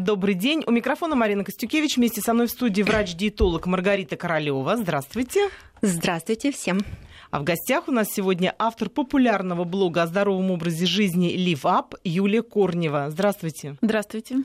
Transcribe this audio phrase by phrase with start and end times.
[0.00, 0.62] Добрый день.
[0.66, 1.98] У микрофона Марина Костюкевич.
[1.98, 4.78] Вместе со мной в студии врач-диетолог Маргарита Королева.
[4.78, 5.50] Здравствуйте.
[5.82, 6.80] Здравствуйте всем.
[7.30, 11.98] А в гостях у нас сегодня автор популярного блога о здоровом образе жизни Live Up
[12.02, 13.10] Юлия Корнева.
[13.10, 13.76] Здравствуйте.
[13.82, 14.36] Здравствуйте.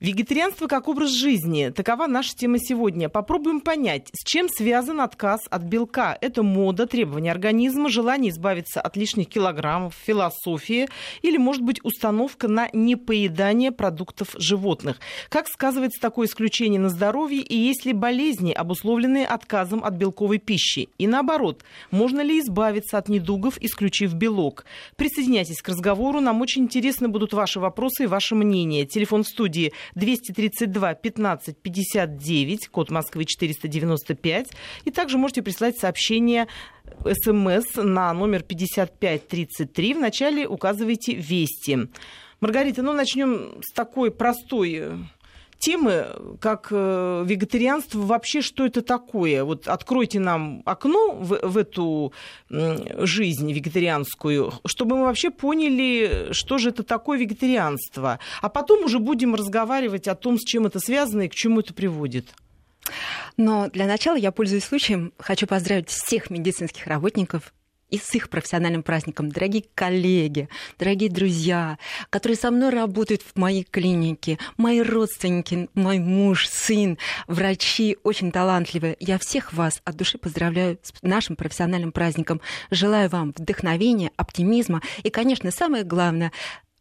[0.00, 1.70] Вегетарианство как образ жизни.
[1.70, 3.08] Такова наша тема сегодня.
[3.08, 6.16] Попробуем понять, с чем связан отказ от белка.
[6.20, 10.86] Это мода, требования организма, желание избавиться от лишних килограммов, философия
[11.22, 15.00] или, может быть, установка на непоедание продуктов животных.
[15.30, 20.90] Как сказывается такое исключение на здоровье и есть ли болезни, обусловленные отказом от белковой пищи?
[20.98, 24.64] И наоборот, можно ли избавиться от недугов, исключив белок?
[24.94, 26.20] Присоединяйтесь к разговору.
[26.20, 28.86] Нам очень интересны будут ваши вопросы и ваше мнение.
[28.86, 34.50] Телефон в студии 232 15 59, код Москвы 495.
[34.84, 36.46] И также можете прислать сообщение
[37.04, 39.94] СМС на номер 5533.
[39.94, 41.88] Вначале указывайте «Вести».
[42.40, 45.08] Маргарита, ну начнем с такой простой
[45.58, 46.06] темы,
[46.40, 49.44] как э, вегетарианство, вообще что это такое?
[49.44, 52.12] Вот откройте нам окно в, в эту
[52.48, 58.18] жизнь вегетарианскую, чтобы мы вообще поняли, что же это такое вегетарианство.
[58.40, 61.74] А потом уже будем разговаривать о том, с чем это связано и к чему это
[61.74, 62.26] приводит.
[63.36, 67.52] Но для начала я, пользуясь случаем, хочу поздравить всех медицинских работников
[67.90, 69.30] и с их профессиональным праздником.
[69.30, 71.78] Дорогие коллеги, дорогие друзья,
[72.10, 78.96] которые со мной работают в моей клинике, мои родственники, мой муж, сын, врачи очень талантливые.
[79.00, 82.40] Я всех вас от души поздравляю с нашим профессиональным праздником.
[82.70, 86.32] Желаю вам вдохновения, оптимизма и, конечно, самое главное,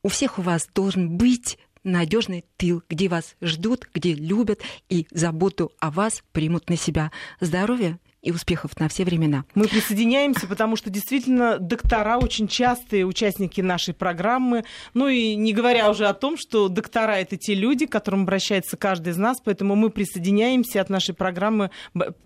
[0.03, 5.71] у всех у вас должен быть надежный тыл, где вас ждут, где любят и заботу
[5.79, 7.11] о вас примут на себя.
[7.39, 9.45] Здоровья и успехов на все времена.
[9.55, 14.65] Мы присоединяемся, потому что действительно доктора очень частые участники нашей программы.
[14.93, 18.75] Ну и не говоря уже о том, что доктора это те люди, к которым обращается
[18.75, 21.69] каждый из нас, поэтому мы присоединяемся от нашей программы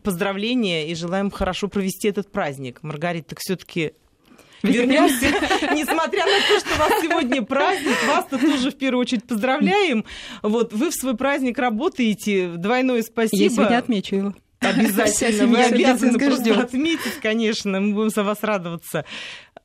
[0.03, 2.80] поздравления и желаем хорошо провести этот праздник.
[2.83, 3.93] Маргарита, так все-таки
[4.64, 5.26] вернемся.
[5.73, 10.05] Несмотря на то, что у вас сегодня праздник, вас-то тоже в первую очередь поздравляем.
[10.42, 12.54] Вот вы в свой праздник работаете.
[12.55, 13.43] Двойное спасибо.
[13.43, 14.33] Я сегодня отмечу его.
[14.61, 15.48] Обязательно.
[15.48, 17.80] Вы обязаны просто отметить, конечно.
[17.80, 19.05] Мы будем за вас радоваться.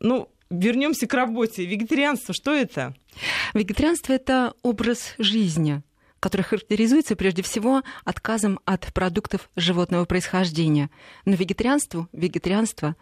[0.01, 1.65] Ну, вернемся к работе.
[1.65, 2.95] Вегетарианство, что это?
[3.55, 5.83] Вегетарианство это образ жизни
[6.19, 10.91] который характеризуется прежде всего отказом от продуктов животного происхождения.
[11.25, 12.97] Но вегетарианству, вегетарианство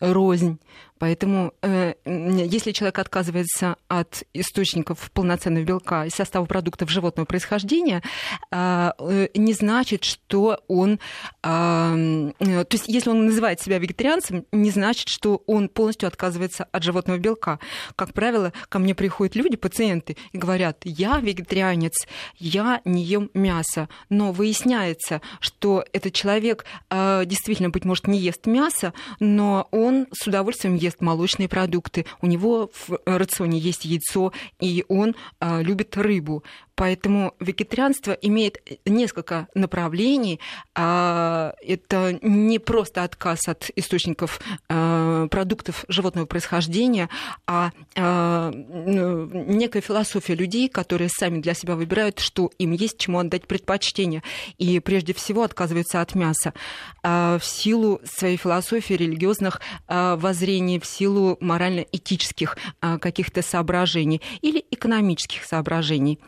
[0.00, 0.58] рознь.
[0.98, 8.02] Поэтому э, если человек отказывается от источников полноценного белка и состава продуктов животного происхождения,
[8.50, 8.90] э,
[9.34, 10.98] не значит, что он...
[11.42, 16.82] Э, то есть если он называет себя вегетарианцем, не значит, что он полностью отказывается от
[16.82, 17.58] животного белка.
[17.96, 22.06] Как правило, ко мне приходят люди, пациенты, и говорят, я вегетарианец,
[22.38, 23.88] я не ем мясо.
[24.08, 30.74] Но выясняется, что этот человек действительно, быть может, не ест мясо, но он с удовольствием
[30.74, 36.44] ест молочные продукты, у него в рационе есть яйцо, и он а, любит рыбу.
[36.78, 40.38] Поэтому вегетарианство имеет несколько направлений.
[40.76, 47.08] А, это не просто отказ от источников а, продуктов животного происхождения,
[47.48, 53.18] а, а ну, некая философия людей, которые сами для себя выбирают, что им есть, чему
[53.18, 54.22] отдать предпочтение.
[54.58, 56.54] И прежде всего отказываются от мяса
[57.02, 62.56] в силу своей философии, религиозных воззрений, в силу морально-этических
[63.00, 66.20] каких-то соображений или экономических соображений.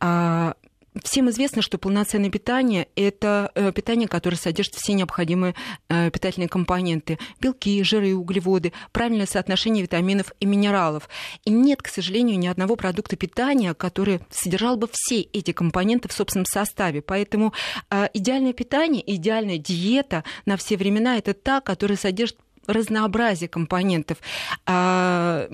[0.00, 0.54] А,
[1.02, 5.54] всем известно, что полноценное питание– это э, питание, которое содержит все необходимые
[5.88, 11.08] э, питательные компоненты– белки, жиры, углеводы, правильное соотношение витаминов и минералов.
[11.44, 16.12] И нет, к сожалению, ни одного продукта питания, который содержал бы все эти компоненты в
[16.12, 17.02] собственном составе.
[17.02, 17.52] Поэтому
[17.90, 24.18] а, идеальное питание, идеальная диета на все времена– это та, которая содержит разнообразие компонентов
[24.66, 25.46] а,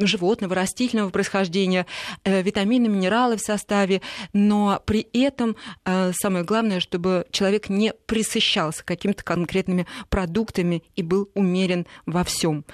[0.00, 1.86] животного, растительного происхождения,
[2.24, 4.00] э, витамины, минералы в составе,
[4.32, 11.30] но при этом а, самое главное, чтобы человек не присыщался какими-то конкретными продуктами и был
[11.34, 12.64] умерен во всем.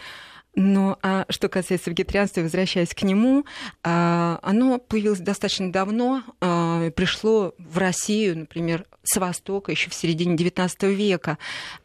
[0.57, 3.45] Но а что касается вегетарианства, возвращаясь к нему,
[3.83, 10.35] а, оно появилось достаточно давно, а, пришло в Россию, например, с Востока еще в середине
[10.35, 11.37] XIX века.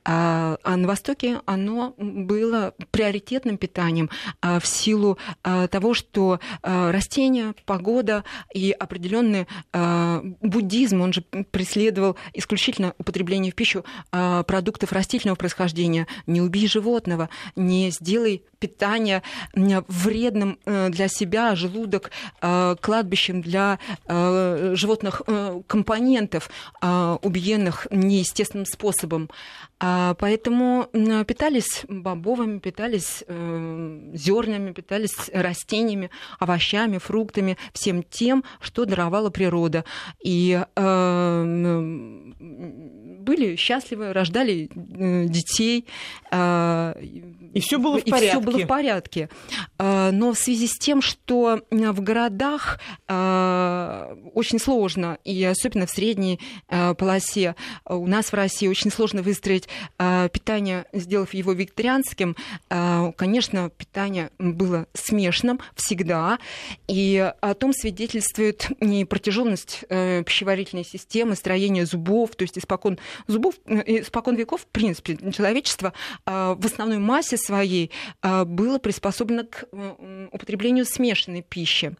[0.05, 4.09] А, а на Востоке оно было приоритетным питанием
[4.41, 8.23] в силу того, что растения, погода
[8.53, 9.47] и определенный
[10.41, 11.21] буддизм, он же
[11.51, 16.07] преследовал исключительно употребление в пищу продуктов растительного происхождения.
[16.25, 19.23] Не убей животного, не сделай питание
[19.87, 22.11] вредным э, для себя, желудок
[22.41, 25.23] э, кладбищем для э, животных
[25.67, 26.49] компонентов,
[26.81, 29.29] убиенных неестественным способом.
[29.79, 30.87] А, поэтому
[31.25, 39.83] питались бобовыми, питались зернами, питались растениями, овощами, фруктами, всем тем, что даровала природа.
[40.23, 40.61] И
[43.21, 45.87] были счастливы, рождали детей.
[47.53, 48.25] И все было в порядке.
[48.25, 49.29] И все было в порядке.
[49.79, 57.55] Но в связи с тем, что в городах очень сложно, и особенно в средней полосе,
[57.85, 59.67] у нас в России очень сложно выстроить
[59.97, 62.35] питание, сделав его вегетарианским.
[62.69, 66.39] Конечно, питание было смешанным всегда,
[66.87, 73.55] и о том свидетельствует и протяженность э, пищеварительной системы, строение зубов, то есть испокон зубов,
[73.65, 75.93] э, испокон веков, в принципе, человечество
[76.25, 77.91] в основной массе своей
[78.21, 79.65] а, было приспособлено к
[80.31, 81.95] употреблению смешанной пищи.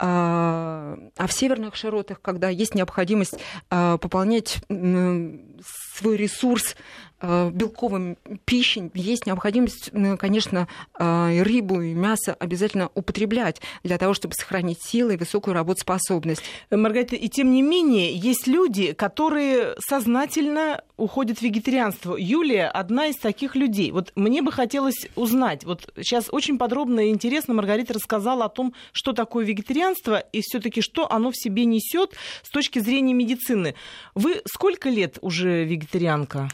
[0.00, 3.34] А, а в северных широтах, когда есть необходимость
[3.68, 6.76] а, пополнять свой ресурс
[7.20, 10.68] Э, белковым пищей есть необходимость, конечно,
[10.98, 16.42] э, и рыбу, и мясо обязательно употреблять для того, чтобы сохранить силы и высокую работоспособность.
[16.70, 22.16] Маргарита, и тем не менее, есть люди, которые сознательно уходят в вегетарианство.
[22.16, 23.90] Юлия одна из таких людей.
[23.90, 28.74] Вот мне бы хотелось узнать, вот сейчас очень подробно и интересно Маргарита рассказала о том,
[28.92, 33.74] что такое вегетарианство и все таки что оно в себе несет с точки зрения медицины.
[34.14, 36.48] Вы сколько лет уже вегетарианка?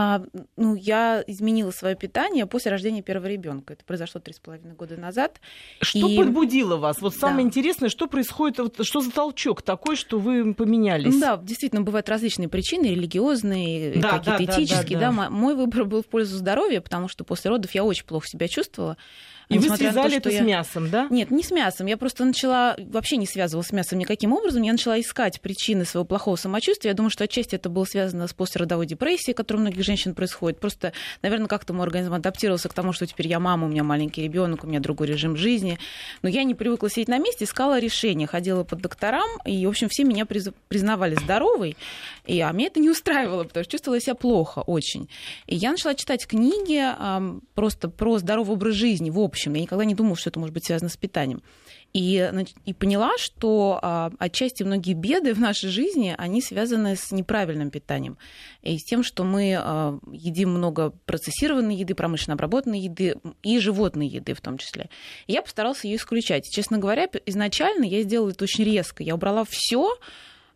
[0.00, 0.22] А,
[0.56, 3.72] ну, я изменила свое питание после рождения первого ребенка.
[3.72, 5.40] Это произошло три с половиной года назад.
[5.80, 6.16] Что и...
[6.16, 7.00] подбудило вас?
[7.00, 7.48] Вот самое да.
[7.48, 11.18] интересное, что происходит, вот, что за толчок такой, что вы поменялись?
[11.18, 15.00] Да, действительно, бывают различные причины, религиозные, да, какие-то да, этические.
[15.00, 15.30] Да, да, да.
[15.30, 18.96] Мой выбор был в пользу здоровья, потому что после родов я очень плохо себя чувствовала.
[19.48, 20.42] И вы связали то, это я...
[20.42, 21.06] с мясом, да?
[21.10, 21.86] Нет, не с мясом.
[21.86, 24.62] Я просто начала, вообще не связывала с мясом никаким образом.
[24.62, 26.90] Я начала искать причины своего плохого самочувствия.
[26.90, 30.60] Я думаю, что отчасти это было связано с послеродовой депрессией, которая у многих женщин происходит.
[30.60, 30.92] Просто,
[31.22, 34.64] наверное, как-то мой организм адаптировался к тому, что теперь я мама, у меня маленький ребенок,
[34.64, 35.78] у меня другой режим жизни.
[36.20, 39.88] Но я не привыкла сидеть на месте, искала решение, ходила по докторам, и, в общем,
[39.88, 41.74] все меня признавали здоровой.
[42.26, 45.08] И, а меня это не устраивало, потому что чувствовала себя плохо очень.
[45.46, 46.84] И я начала читать книги
[47.54, 49.37] просто про здоровый образ жизни в общем.
[49.46, 51.42] Я никогда не думала, что это может быть связано с питанием.
[51.94, 52.30] И,
[52.66, 58.18] и поняла, что а, отчасти многие беды в нашей жизни, они связаны с неправильным питанием.
[58.62, 64.06] И с тем, что мы а, едим много процессированной еды, промышленно обработанной еды и животной
[64.06, 64.90] еды в том числе.
[65.26, 66.44] И я постаралась ее исключать.
[66.50, 69.02] честно говоря, изначально я сделала это очень резко.
[69.02, 69.96] Я убрала все,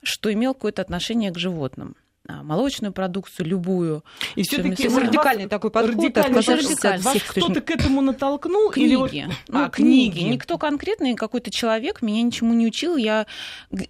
[0.03, 1.97] что имело какое-то отношение к животным.
[2.29, 4.05] А, молочную продукцию, любую.
[4.37, 7.03] И все-таки радикальный такой подход, радикальный радикальный.
[7.03, 8.71] Вас кто-то к этому натолкнул?
[8.71, 8.93] Книги.
[8.93, 10.13] Или ну, а, книги.
[10.13, 10.29] книги.
[10.29, 12.97] Никто конкретный, какой-то человек меня ничему не учил.
[12.97, 13.27] Я,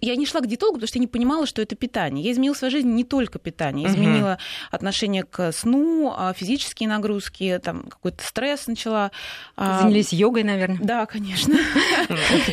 [0.01, 2.25] я не шла к диетологу, потому что я не понимала, что это питание.
[2.25, 3.85] Я изменила в своей жизни не только питание.
[3.87, 4.37] Я изменила угу.
[4.71, 9.11] отношение к сну, а, физические нагрузки, там какой-то стресс начала.
[9.55, 10.79] Занялись йогой, наверное.
[10.81, 11.55] Да, конечно.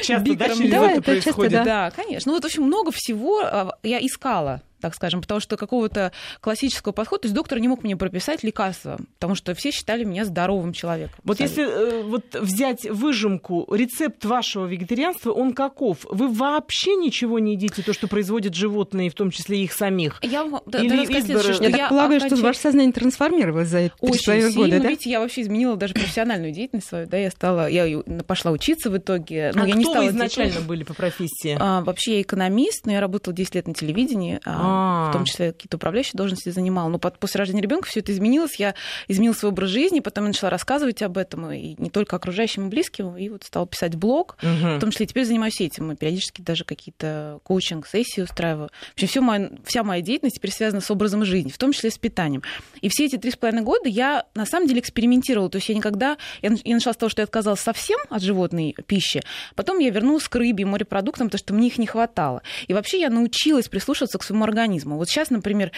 [0.02, 1.64] Часто, да, это происходит?
[1.64, 2.30] Да, конечно.
[2.30, 7.26] Ну вот очень много всего я искала так скажем, потому что какого-то классического подхода, то
[7.26, 11.16] есть доктор не мог мне прописать лекарства, потому что все считали меня здоровым человеком.
[11.24, 15.98] Вот если э, вот взять выжимку, рецепт вашего вегетарианства, он каков?
[16.08, 20.18] Вы вообще ничего не едите, то, что производят животные, в том числе их самих?
[20.22, 21.54] Я, Или сказать, избор...
[21.54, 22.36] что я, я так полагаю, окончательно...
[22.36, 24.88] что ваше сознание трансформировалось за эти Очень года, да?
[24.88, 28.96] видите, я вообще изменила даже профессиональную деятельность свою, да, я стала, я пошла учиться в
[28.96, 29.52] итоге.
[29.54, 31.56] Но а я кто не стала вы изначально были по профессии?
[31.58, 34.40] А, вообще я экономист, но я работала 10 лет на телевидении.
[34.44, 35.24] А, в том а.
[35.24, 36.88] числе какие-то управляющие должности занимала.
[36.88, 38.56] Но после рождения ребенка все это изменилось.
[38.56, 38.74] Я
[39.08, 42.70] изменила свой образ жизни, потом я начала рассказывать об этом, и не только окружающим и
[42.70, 44.36] близким, и вот стала писать блог.
[44.42, 44.76] Угу.
[44.76, 45.92] В том числе теперь занимаюсь этим.
[45.92, 48.70] И периодически даже какие-то коучинг-сессии устраиваю.
[48.90, 51.90] В общем, все моя, вся моя деятельность теперь связана с образом жизни, в том числе
[51.90, 52.42] с питанием.
[52.80, 55.50] И все эти три с половиной года я на самом деле экспериментировала.
[55.50, 56.16] То есть я никогда...
[56.42, 59.22] Я, я начала с того, что я отказалась совсем от животной пищи.
[59.54, 62.42] Потом я вернулась к рыбе и морепродуктам, потому что мне их не хватало.
[62.68, 64.59] И вообще я научилась прислушиваться к своему организму.
[64.96, 65.72] Вот сейчас, например,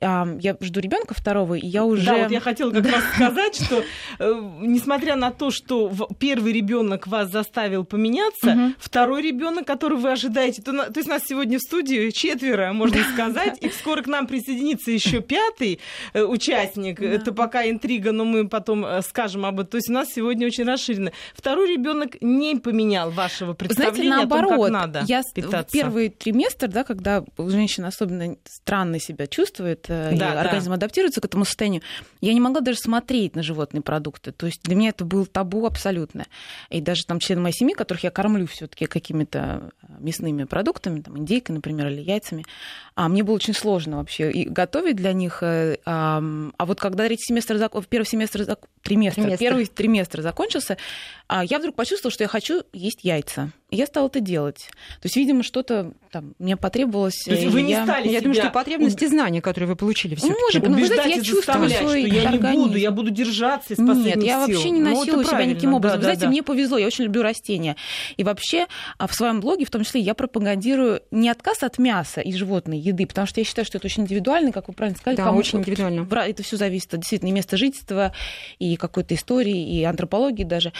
[0.00, 2.06] я жду ребенка второго, и я уже...
[2.06, 3.82] Да, вот я хотела как раз сказать, что
[4.18, 10.62] э, несмотря на то, что первый ребенок вас заставил поменяться, второй ребенок, который вы ожидаете,
[10.62, 14.90] то, то есть нас сегодня в студии четверо, можно сказать, и скоро к нам присоединится
[14.90, 15.80] еще пятый
[16.12, 17.00] э, участник.
[17.00, 19.66] Это пока интрига, но мы потом э, скажем об этом.
[19.66, 21.12] То есть у нас сегодня очень расширено.
[21.34, 25.72] Второй ребенок не поменял вашего представления Знаете, наоборот, о том, как надо я питаться.
[25.72, 30.40] первый триместр, да, когда женщина особенно странно себя чувствует, да, и да.
[30.40, 31.82] организм адаптируется к этому состоянию,
[32.20, 34.32] я не могла даже смотреть на животные продукты.
[34.32, 36.26] То есть для меня это был табу абсолютно.
[36.70, 41.18] И даже там члены моей семьи, которых я кормлю все таки какими-то мясными продуктами, там,
[41.18, 42.44] индейкой, например, или яйцами,
[42.94, 45.42] а мне было очень сложно вообще и готовить для них.
[45.42, 46.22] Э, а,
[46.56, 49.38] а вот когда третий семестр, первый семестр, триместр, триместр.
[49.38, 50.76] первый триместр закончился,
[51.28, 53.50] а я вдруг почувствовала, что я хочу есть яйца.
[53.76, 54.68] Я стала это делать.
[55.00, 57.22] То есть, видимо, что-то там мне потребовалось.
[57.24, 57.84] То есть вы не я...
[57.84, 60.86] стали Я думаю, что потребности и знания, которые вы получили, все ну, Может, но вы
[60.86, 62.60] знаете, я чувствую свой что я организм.
[62.60, 65.98] не буду, я буду держаться из последних Нет, я вообще не ну, себя никаким образом.
[65.98, 67.76] Да, Знаете, да, мне повезло, я очень люблю растения.
[68.16, 68.66] И вообще
[68.98, 72.78] а в своем блоге, в том числе, я пропагандирую не отказ от мяса и животной
[72.78, 75.16] еды, потому что я считаю, что это очень индивидуально, как вы правильно сказали.
[75.16, 76.06] Да, очень индивидуально.
[76.10, 78.12] Это все зависит от действительно и места жительства,
[78.58, 80.72] и какой-то истории, и антропологии даже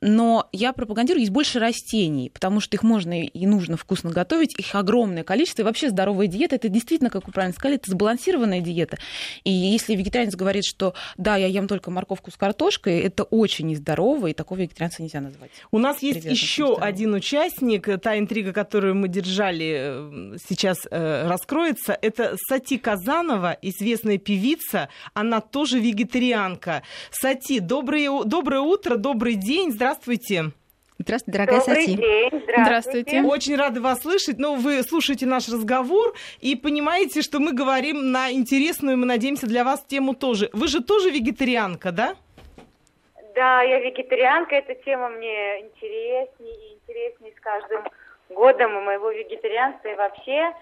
[0.00, 4.74] но я пропагандирую, есть больше растений, потому что их можно и нужно вкусно готовить, их
[4.74, 8.98] огромное количество, и вообще здоровая диета, это действительно, как вы правильно сказали, это сбалансированная диета.
[9.44, 14.28] И если вегетарианец говорит, что да, я ем только морковку с картошкой, это очень нездорово,
[14.28, 15.50] и такого вегетарианца нельзя назвать.
[15.70, 21.96] У нас есть еще один участник, та интрига, которую мы держали, э, сейчас э, раскроется,
[22.00, 26.82] это Сати Казанова, известная певица, она тоже вегетарианка.
[27.10, 30.50] Сати, доброе, доброе утро, добрый день, здравствуйте Здравствуйте.
[30.98, 31.96] Здравствуйте, дорогая Добрый Сати.
[31.96, 32.28] День.
[32.28, 32.62] Здравствуйте.
[32.64, 33.22] Здравствуйте.
[33.22, 34.36] Очень рада вас слышать.
[34.38, 39.62] Ну, вы слушаете наш разговор и понимаете, что мы говорим на интересную, мы надеемся, для
[39.62, 40.50] вас тему тоже.
[40.52, 42.16] Вы же тоже вегетарианка, да?
[43.36, 44.56] Да, я вегетарианка.
[44.56, 47.84] Эта тема мне интереснее и интереснее с каждым
[48.30, 50.52] годом моего вегетарианства и вообще.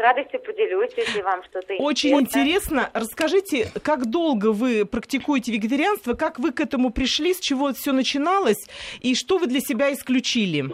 [0.00, 1.74] Радостью поделюсь, если вам что-то.
[1.78, 2.90] Очень интересно.
[2.94, 8.68] Расскажите, как долго вы практикуете вегетарианство, как вы к этому пришли, с чего все начиналось,
[9.00, 10.64] и что вы для себя исключили?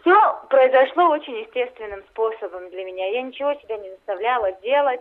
[0.00, 3.10] Все произошло очень естественным способом для меня.
[3.10, 5.00] Я ничего себя не заставляла делать.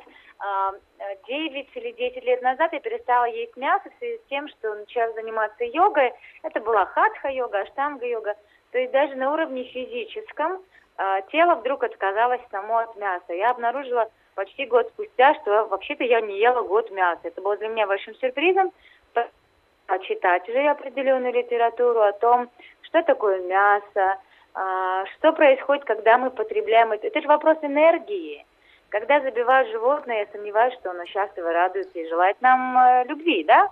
[1.27, 5.11] 9 или 10 лет назад я перестала есть мясо в связи с тем, что начала
[5.13, 6.13] заниматься йогой.
[6.43, 8.35] Это была хатха-йога, аштанга-йога.
[8.71, 10.59] То есть даже на уровне физическом а,
[11.31, 13.33] тело вдруг отказалось само от мяса.
[13.33, 17.21] Я обнаружила почти год спустя, что вообще-то я не ела год мяса.
[17.23, 18.71] Это было для меня большим сюрпризом.
[19.87, 22.49] Почитать уже определенную литературу о том,
[22.83, 24.19] что такое мясо,
[24.53, 27.07] а, что происходит, когда мы потребляем это.
[27.07, 28.45] Это же вопрос энергии.
[28.89, 33.69] Когда забивают животное, я сомневаюсь, что оно счастливо радуется и желает нам э, любви, да?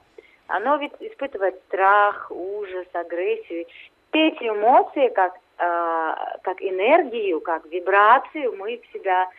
[0.47, 3.65] Оно ведь испытывает страх, ужас, агрессию.
[4.11, 9.29] Эти эмоции, как как энергию, как вибрацию мы в себя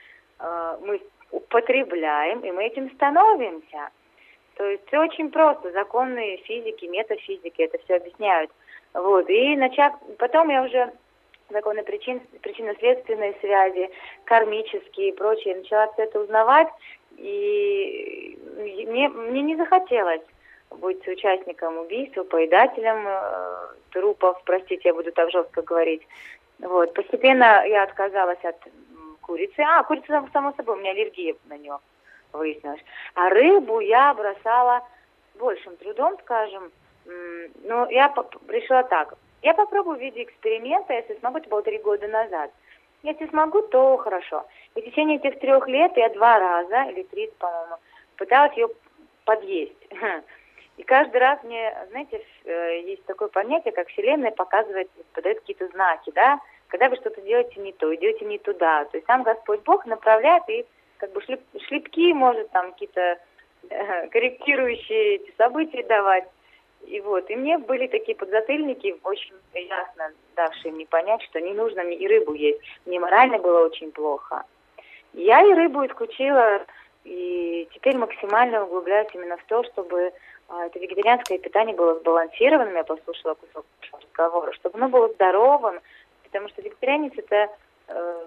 [0.40, 3.90] э, мы употребляем, и мы этим становимся.
[4.56, 5.70] То есть все очень просто.
[5.72, 8.50] Законы физики, метафизики это все объясняют.
[8.94, 9.28] Вот.
[9.30, 9.92] И начав...
[10.18, 10.92] потом я уже
[11.50, 13.90] законы причин, причинно-следственной связи,
[14.25, 16.68] кармические и прочее, начала все это узнавать,
[17.16, 20.22] и мне, мне не захотелось
[20.70, 26.02] быть участником убийства, поедателем э, трупов, простите, я буду так жестко говорить.
[26.58, 26.92] Вот.
[26.94, 28.56] Постепенно я отказалась от
[29.20, 29.60] курицы.
[29.60, 31.78] А, курица, само собой, у меня аллергия на нее
[32.32, 32.80] выяснилась.
[33.14, 34.82] А рыбу я бросала
[35.38, 36.70] большим трудом, скажем.
[37.64, 38.12] Но я
[38.48, 39.14] решила так.
[39.42, 42.50] Я попробую в виде эксперимента, если смогу, это было три года назад.
[43.04, 44.44] Если смогу, то хорошо.
[44.75, 47.76] И в течение этих трех лет я два раза, или три, по-моему,
[48.16, 48.68] пыталась ее
[49.25, 49.72] подъесть.
[50.78, 56.12] И каждый раз мне, знаете, э, есть такое понятие, как Вселенная показывает, подает какие-то знаки,
[56.14, 58.85] да, когда вы что-то делаете не то, идете не туда.
[58.85, 60.64] То есть сам Господь Бог направляет и
[60.99, 63.18] как бы шлеп, шлепки может там какие-то
[63.70, 66.28] э, корректирующие эти события давать.
[66.87, 71.82] И вот, и мне были такие подзатыльники, очень ясно давшие мне понять, что не нужно
[71.82, 72.61] мне и рыбу есть.
[72.87, 74.44] Мне морально было очень плохо.
[75.12, 76.64] Я и рыбу исключила,
[77.02, 80.12] и теперь максимально углубляюсь именно в то, чтобы
[80.49, 85.81] это вегетарианское питание было сбалансированным, я послушала кусок разговора, чтобы оно было здоровым,
[86.25, 87.50] потому что вегетарианец это
[87.88, 88.26] э,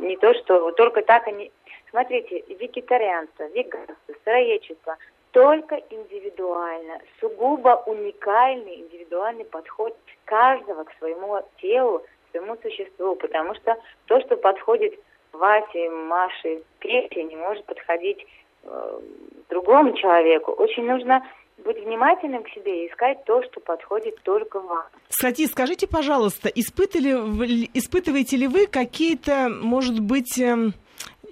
[0.00, 1.52] не то, что только так они...
[1.90, 4.96] Смотрите, вегетарианство, веганство, сыроедчество
[5.32, 13.76] только индивидуально, сугубо уникальный индивидуальный подход каждого к своему телу, к своему существу, потому что
[14.06, 14.98] то, что подходит
[15.32, 18.26] Васе, Маше, Пете не может подходить
[18.64, 19.00] э,
[19.48, 20.52] другому человеку.
[20.52, 21.26] Очень нужно
[21.64, 24.84] быть внимательным к себе и искать то, что подходит только вам.
[25.08, 30.74] Кстати, скажите, пожалуйста, испытывали, испытываете ли вы какие-то, может быть, эм,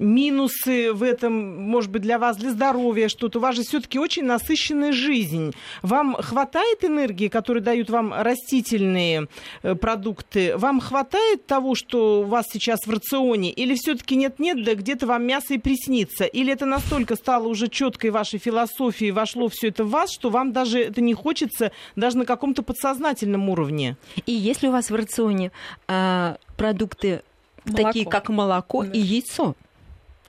[0.00, 3.38] минусы в этом, может быть, для вас, для здоровья что-то?
[3.38, 5.52] У вас же все-таки очень насыщенная жизнь.
[5.82, 9.28] Вам хватает энергии, которую дают вам растительные
[9.62, 10.56] э, продукты?
[10.56, 13.52] Вам хватает того, что у вас сейчас в рационе?
[13.52, 16.24] Или все-таки нет-нет, да где-то вам мясо и приснится?
[16.24, 20.52] Или это настолько стало уже четкой вашей философией, вошло все это в вас, что вам
[20.52, 23.96] даже это не хочется даже на каком-то подсознательном уровне?
[24.26, 25.52] И если у вас в рационе
[25.88, 27.22] э, продукты
[27.64, 27.82] молоко.
[27.82, 28.90] такие, как молоко да.
[28.92, 29.54] и яйцо,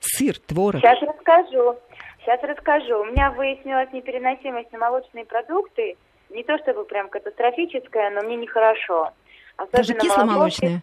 [0.01, 0.81] Сыр, творог.
[0.81, 1.77] Сейчас расскажу.
[2.19, 3.01] Сейчас расскажу.
[3.01, 5.95] У меня выяснилась непереносимость на молочные продукты.
[6.29, 9.11] Не то чтобы прям катастрофическая, но мне нехорошо.
[9.57, 10.81] Особенно Даже кисломолочные?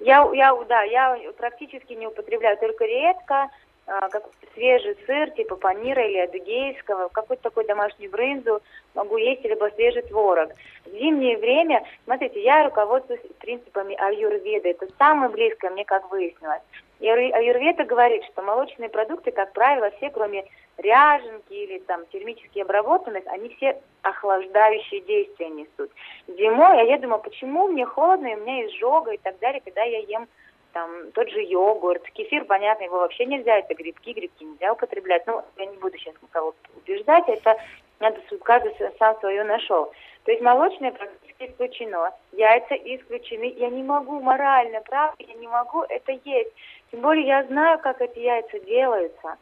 [0.00, 3.50] Я, я, да, я практически не употребляю, только редко.
[3.88, 8.60] А, как свежий сыр, типа панира или адыгейского, какую-то такую домашнюю брынзу
[8.94, 10.50] могу есть, либо свежий творог.
[10.84, 14.70] В зимнее время, смотрите, я руководствуюсь принципами аюрведы.
[14.70, 16.62] Это самое близкое мне, как выяснилось.
[17.00, 20.46] И аюрведа говорит, что молочные продукты, как правило, все, кроме
[20.78, 25.90] ряженки или там термически обработанных, они все охлаждающие действия несут.
[26.26, 29.82] Зимой а я думаю, почему мне холодно, и у меня изжога и так далее, когда
[29.82, 30.26] я ем
[30.72, 35.26] там тот же йогурт, кефир, понятно, его вообще нельзя, это грибки, грибки нельзя употреблять.
[35.26, 37.56] Ну, я не буду сейчас никого убеждать, это
[37.98, 39.90] надо, каждый сам свое нашел.
[40.24, 43.54] То есть молочное практически исключено, яйца исключены.
[43.56, 46.52] Я не могу морально, правда, я не могу это есть.
[46.90, 49.36] Тем более я знаю, как эти яйца делаются.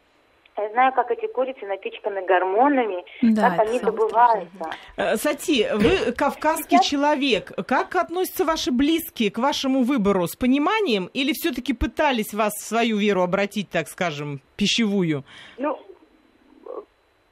[0.56, 4.70] Я знаю, как эти курицы напичканы гормонами, да, как они добываются.
[4.96, 6.86] Э, Сати, вы кавказский Сейчас...
[6.86, 7.50] человек.
[7.66, 10.28] Как относятся ваши близкие к вашему выбору?
[10.28, 15.24] С пониманием или все-таки пытались вас в свою веру обратить, так скажем, пищевую?
[15.58, 15.76] Ну,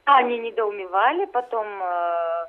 [0.03, 2.45] они недоумевали, потом э,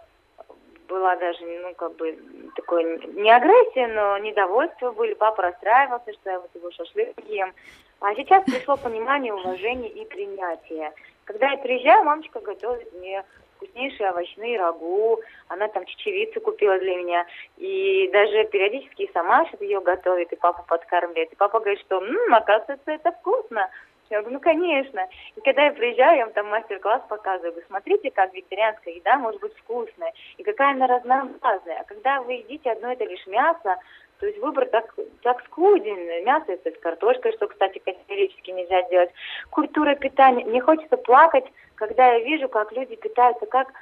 [0.94, 2.16] была даже, ну, как бы,
[2.54, 5.14] такое, не агрессия, но недовольство были.
[5.14, 7.52] Папа расстраивался, что я вот его шашлык ем.
[8.00, 10.92] А сейчас пришло понимание, уважение и принятие.
[11.24, 13.24] Когда я приезжаю, мамочка готовит мне
[13.56, 19.80] вкуснейшие овощные рагу, она там чечевицу купила для меня, и даже периодически сама что-то ее
[19.80, 21.32] готовит, и папа подкармливает.
[21.32, 23.68] И папа говорит, что, м-м, оказывается, это вкусно.
[24.14, 25.08] Я говорю, ну, конечно.
[25.34, 27.50] И когда я приезжаю, я вам там мастер-класс показываю.
[27.50, 31.80] Говорю, смотрите, как вегетарианская еда может быть вкусная, и какая она разнообразная.
[31.80, 33.76] А когда вы едите одно это лишь мясо,
[34.20, 36.24] то есть выбор так, так скуден.
[36.24, 39.10] Мясо это с картошкой, что, кстати, категорически нельзя делать.
[39.50, 40.44] Культура питания.
[40.44, 43.72] Мне хочется плакать, когда я вижу, как люди питаются, как...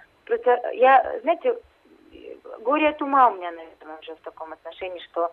[0.72, 1.58] Я, знаете,
[2.60, 5.30] горе от ума у меня, наверное, уже в таком отношении, что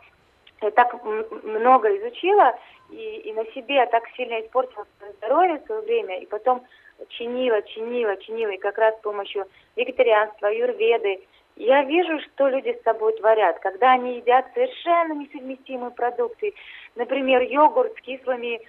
[0.60, 1.04] так
[1.44, 2.58] много изучила
[2.90, 6.64] и, и на себе так сильно испортила свое здоровье в свое время, и потом
[7.10, 11.22] чинила, чинила, чинила, и как раз с помощью вегетарианства, юрведы,
[11.56, 16.54] я вижу, что люди с собой творят, когда они едят совершенно несовместимые продукты,
[16.96, 18.62] например, йогурт с кислыми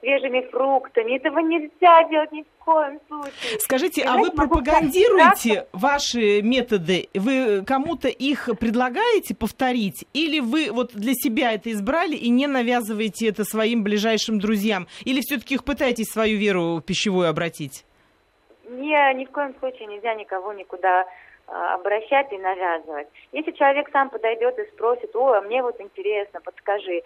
[0.00, 1.16] свежими фруктами.
[1.16, 3.60] Этого нельзя делать ни в коем случае.
[3.60, 7.08] Скажите, Я, а вы пропагандируете ваши методы?
[7.14, 10.06] Вы кому-то их предлагаете повторить?
[10.12, 14.86] Или вы вот для себя это избрали и не навязываете это своим ближайшим друзьям?
[15.04, 17.84] Или все-таки их пытаетесь свою веру пищевую обратить?
[18.68, 21.06] Не, ни в коем случае нельзя никого никуда
[21.46, 23.06] а, обращать и навязывать.
[23.30, 27.02] Если человек сам подойдет и спросит, о, а мне вот интересно, подскажи,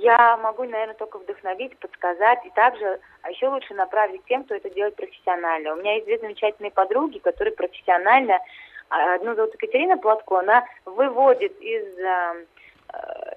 [0.00, 4.70] я могу, наверное, только вдохновить, подсказать и также, а еще лучше направить тем, кто это
[4.70, 5.72] делает профессионально.
[5.72, 8.38] У меня есть две замечательные подруги, которые профессионально,
[8.90, 12.44] а, одну зовут Екатерина Платко, она выводит из э,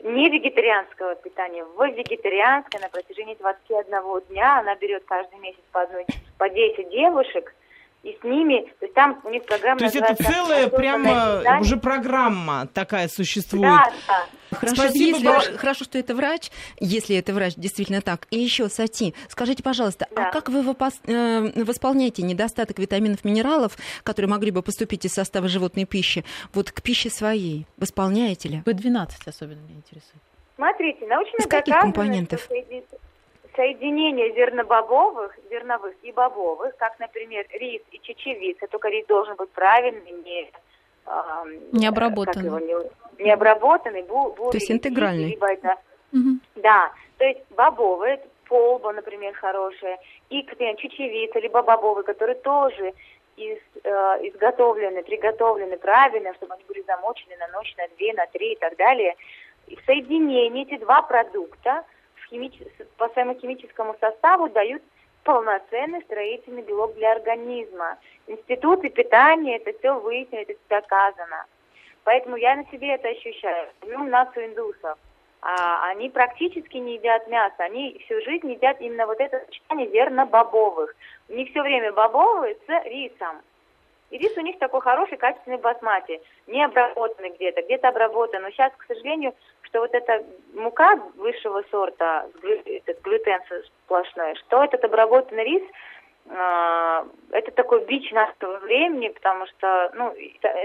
[0.04, 4.60] не вегетарианского питания в вегетарианское на протяжении 21 дня.
[4.60, 6.06] Она берет каждый месяц по одной,
[6.38, 7.54] по 10 девушек–
[8.04, 11.78] и с ними, то есть там у них программа То есть это целая прямо уже
[11.78, 13.64] программа такая существует.
[13.64, 14.26] Да, да.
[14.58, 18.28] Хорошо, Спасибо если, хорошо, что это врач, если это врач действительно так.
[18.32, 20.28] И еще, Сати, скажите, пожалуйста, а да.
[20.28, 25.50] а как вы выпос, э, восполняете недостаток витаминов, минералов, которые могли бы поступить из состава
[25.50, 27.68] животной пищи, вот к пище своей?
[27.76, 28.64] Восполняете ли?
[28.66, 30.22] В12 особенно меня интересует.
[30.56, 32.48] Смотрите, научно Из каких компонентов?
[33.58, 40.12] Соединение зернобобовых, зерновых и бобовых, как, например, рис и чечевица, только рис должен быть правильный,
[40.24, 40.50] не
[41.72, 42.48] не обработанный.
[42.48, 45.30] Его, не, не обработанный, бу, бурый, То есть интегральный.
[45.30, 45.76] Либо это,
[46.14, 46.40] угу.
[46.56, 49.98] Да, то есть бобовые, полба, например, хорошая,
[50.30, 52.94] и, например, чечевица, либо бобовые, которые тоже
[53.38, 53.90] из, э,
[54.28, 58.76] изготовлены, приготовлены правильно, чтобы они были замочены на ночь, на две, на три и так
[58.76, 59.16] далее.
[59.68, 61.84] И в соединении эти два продукта–
[62.98, 64.82] по своему химическому составу дают
[65.24, 67.98] полноценный строительный белок для организма.
[68.28, 71.46] Институты питания это все выяснили, это доказано.
[72.04, 73.68] Поэтому я на себе это ощущаю.
[73.82, 74.98] Берем нацию индусов.
[75.42, 80.96] А, они практически не едят мясо, они всю жизнь едят именно вот это сочетание верно-бобовых.
[81.30, 83.42] У них все время бобовые с рисом.
[84.10, 88.42] И рис у них такой хороший, качественный басмати, не обработанный где-то, где-то обработан.
[88.42, 92.26] Но сейчас, к сожалению, что вот эта мука высшего сорта,
[92.66, 93.42] этот глютен
[93.86, 95.64] сплошной, что этот обработанный рис–
[96.30, 100.14] это такой бич нашего времени, потому что, ну,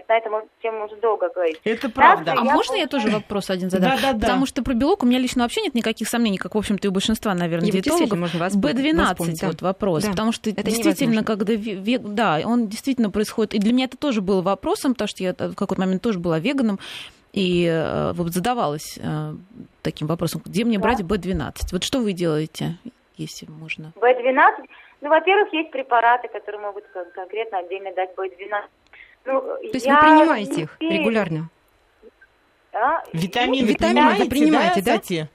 [0.09, 1.61] на этом тему уже долго говорить.
[1.65, 2.33] Это правда.
[2.33, 3.91] а я можно я тоже вопрос один задам?
[3.91, 4.19] Да, да, да.
[4.21, 6.91] Потому что про белок у меня лично вообще нет никаких сомнений, как, в общем-то, и
[6.91, 8.19] у большинства, наверное, Нет, диетологов.
[8.19, 9.47] Можно вас B12 да.
[9.47, 10.11] вот вопрос, да.
[10.11, 11.45] потому что это действительно, невозможно.
[11.45, 12.03] когда, вег...
[12.03, 15.55] да, он действительно происходит, и для меня это тоже было вопросом, потому что я в
[15.55, 16.79] какой-то момент тоже была веганом,
[17.33, 19.35] и э, вот задавалась э,
[19.83, 20.83] таким вопросом, где мне Да.
[20.83, 21.55] брать B12?
[21.73, 22.77] Вот что вы делаете,
[23.17, 23.93] если можно?
[23.97, 24.67] B12,
[25.03, 28.63] ну, во-первых, есть препараты, которые могут кон- конкретно отдельно дать B12.
[29.25, 31.49] Ну, То есть я вы принимаете их регулярно?
[32.73, 34.95] а, Витамины, Витамины вы принимаете, да?
[34.95, 35.27] Сати?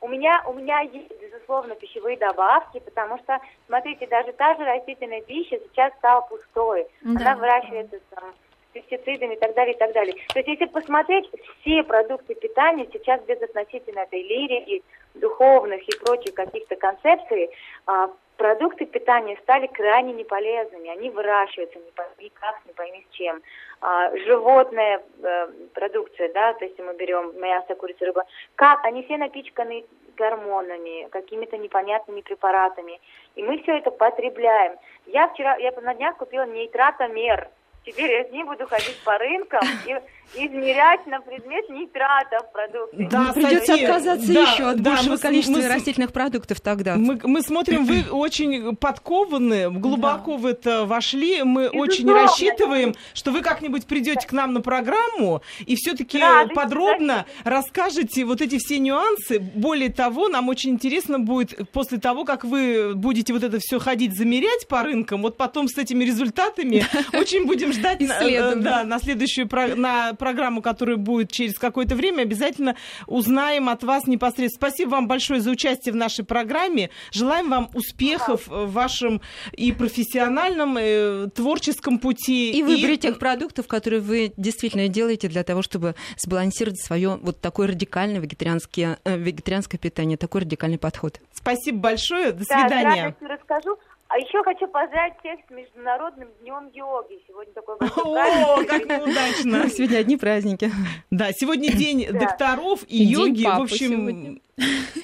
[0.00, 5.22] У меня, у меня есть, безусловно, пищевые добавки, потому что, смотрите, даже та же растительная
[5.22, 6.86] пища сейчас стала пустой.
[7.02, 7.20] Да.
[7.20, 8.32] Она выращивается там,
[8.70, 10.14] с пестицидами и так далее, и так далее.
[10.28, 11.28] То есть, если посмотреть,
[11.60, 17.50] все продукты питания сейчас без относительно этой лирики, духовных и прочих каких-то концепций,
[17.86, 20.88] а, продукты питания стали крайне неполезными.
[20.88, 23.42] Они выращиваются не пойми как, не пойми с чем.
[23.80, 28.24] А, животная э, продукция, да, то есть мы берем мясо, курицу, рыба,
[28.54, 29.84] как они все напичканы
[30.16, 33.00] гормонами, какими-то непонятными препаратами.
[33.34, 34.76] И мы все это потребляем.
[35.06, 37.48] Я вчера, я на днях купила нейтратомер.
[37.88, 39.94] Теперь я с ним буду ходить по рынкам и
[40.34, 43.08] измерять на предмет нитратов продуктов.
[43.08, 46.96] Да, придется отказаться да, еще от да, большего мы количества мы растительных продуктов тогда.
[46.96, 51.42] Мы, мы смотрим, вы очень подкованы, глубоко в это вошли.
[51.42, 51.82] Мы Безусловно.
[51.82, 58.26] очень рассчитываем, что вы как-нибудь придете к нам на программу и все-таки Да, подробно расскажете
[58.26, 59.38] вот эти все нюансы.
[59.38, 64.14] Более того, нам очень интересно будет после того, как вы будете вот это все ходить
[64.14, 68.62] замерять по рынкам, вот потом с этими результатами очень будем ждать на, Исследования.
[68.62, 72.22] да, на следующую про- на программу, которая будет через какое-то время.
[72.22, 74.68] Обязательно узнаем от вас непосредственно.
[74.70, 76.90] Спасибо вам большое за участие в нашей программе.
[77.12, 79.20] Желаем вам успехов в вашем
[79.52, 82.50] и профессиональном, и творческом пути.
[82.52, 87.68] И выберите тех продуктов, которые вы действительно делаете для того, чтобы сбалансировать свое вот такое
[87.68, 91.20] радикальное вегетарианское, э, вегетарианское питание, такой радикальный подход.
[91.32, 92.32] Спасибо большое.
[92.32, 93.02] До Да, с свидания.
[93.04, 93.76] радостью расскажу.
[94.08, 97.22] А еще хочу поздравить всех с Международным днем йоги.
[97.28, 99.68] Сегодня такой О, как неудачно.
[99.68, 100.70] Сегодня одни праздники.
[101.10, 103.44] Да, сегодня день докторов и, йоги.
[103.44, 104.40] В общем.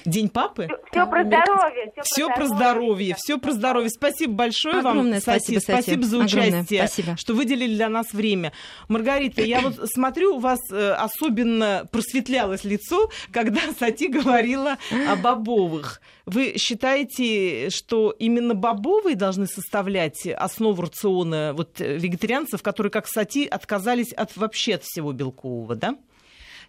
[0.05, 0.67] День папы?
[0.91, 1.93] Все про здоровье.
[2.03, 3.89] Все про здоровье, все про здоровье.
[3.89, 5.81] Спасибо большое вам, Огромное Сати, спасибо, Сати.
[5.81, 7.17] спасибо за Огромное участие, спасибо.
[7.17, 8.51] что выделили для нас время.
[8.87, 14.77] Маргарита, я вот смотрю, у вас э, особенно просветлялось лицо, когда Сати говорила
[15.09, 16.01] о бобовых.
[16.25, 23.45] Вы считаете, что именно бобовые должны составлять основу рациона вот, э, вегетарианцев, которые, как Сати,
[23.45, 25.95] отказались от вообще от всего белкового, да?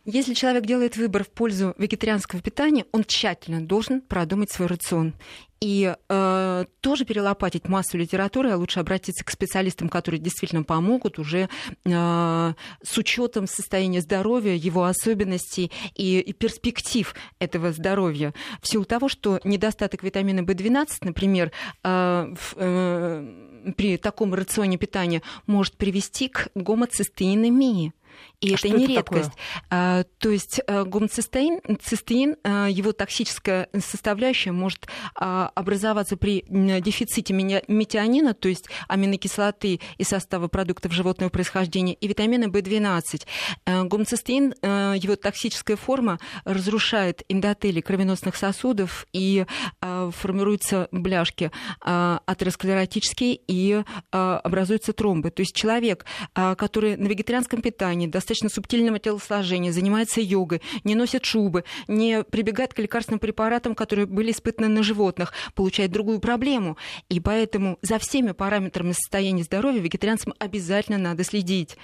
[0.08, 5.14] Если человек делает выбор в пользу вегетарианского питания, он тщательно должен продумать свой рацион.
[5.60, 11.48] И э, тоже перелопатить массу литературы, а лучше обратиться к специалистам, которые действительно помогут уже
[11.84, 12.52] э,
[12.84, 18.32] с учетом состояния здоровья, его особенностей и, и перспектив этого здоровья.
[18.60, 21.50] В силу того, что недостаток витамина В12, например,
[21.82, 27.92] э, в, э, при таком рационе питания может привести к гомоцистеинемии.
[28.40, 29.32] И А это не это редкость.
[29.70, 37.32] А, то есть а, гомоцистеин, цистеин, а, его токсическая составляющая может а, образоваться при дефиците
[37.34, 43.26] метионина, то есть аминокислоты из состава продуктов животного происхождения, и витамина В12.
[43.64, 49.46] А, гомоцистеин, а, его токсическая форма разрушает эндотели кровеносных сосудов и
[49.80, 51.50] а, формируются бляшки
[51.80, 55.30] а, атеросклеротические и а, образуются тромбы.
[55.30, 57.62] То есть человек, а, который на вегетарианском
[58.06, 64.06] питании, достаточно субтильного телосложения, занимается йогой, не носит шубы, не прибегает к лекарственным препаратам, которые
[64.06, 66.76] были испытаны на животных, получает другую проблему.
[67.08, 71.76] И поэтому за всеми параметрами состояния здоровья вегетарианцам обязательно надо следить.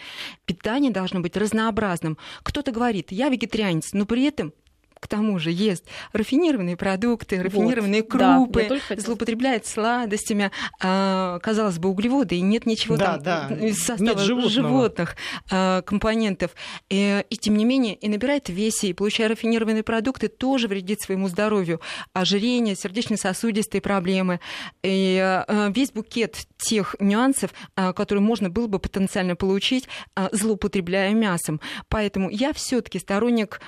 [0.47, 2.19] Питание должно быть разнообразным.
[2.43, 4.53] Кто-то говорит, я вегетарианец, но при этом
[5.03, 11.89] к тому же ест рафинированные продукты, рафинированные вот, крупы, да, злоупотребляет сладостями, а, казалось бы,
[11.89, 13.67] углеводы, и нет ничего да, там да.
[13.67, 15.17] из состава нет животных
[15.51, 16.53] а, компонентов.
[16.89, 21.01] И, и тем не менее, и набирает в весе, и получая рафинированные продукты, тоже вредит
[21.01, 21.81] своему здоровью.
[22.13, 24.39] Ожирение, сердечно-сосудистые проблемы.
[24.85, 31.13] И а, весь букет тех нюансов, а, которые можно было бы потенциально получить, а, злоупотребляя
[31.13, 31.61] мясом.
[31.89, 33.61] Поэтому я все-таки сторонник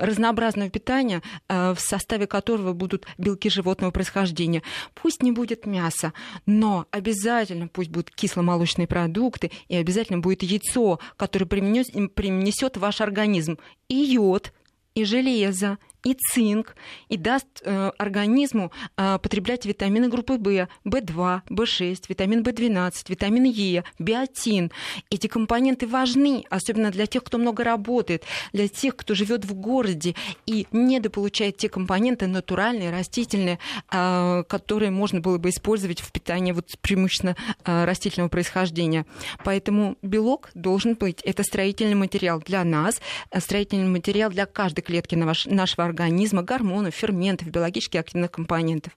[0.00, 4.62] разнообразного питания, а, в составе которого будут белки животного происхождения.
[4.94, 6.12] Пусть не будет мяса,
[6.46, 13.58] но обязательно пусть будут кисломолочные продукты и обязательно будет яйцо, которое принесет ваш организм
[13.88, 14.52] и йод,
[14.94, 16.76] и железо, и цинк,
[17.08, 23.82] и даст э, организму э, потреблять витамины группы В, В2, В6, витамин В12, витамин Е,
[23.98, 24.70] биотин.
[25.10, 30.14] Эти компоненты важны, особенно для тех, кто много работает, для тех, кто живет в городе
[30.46, 33.58] и недополучает те компоненты натуральные, растительные,
[33.90, 39.06] э, которые можно было бы использовать в питании вот, преимущественно э, растительного происхождения.
[39.44, 41.20] Поэтому белок должен быть.
[41.22, 43.00] Это строительный материал для нас,
[43.32, 48.92] э, строительный материал для каждой клетки нашего организма организма, гормонов, ферментов, биологически активных компонентов.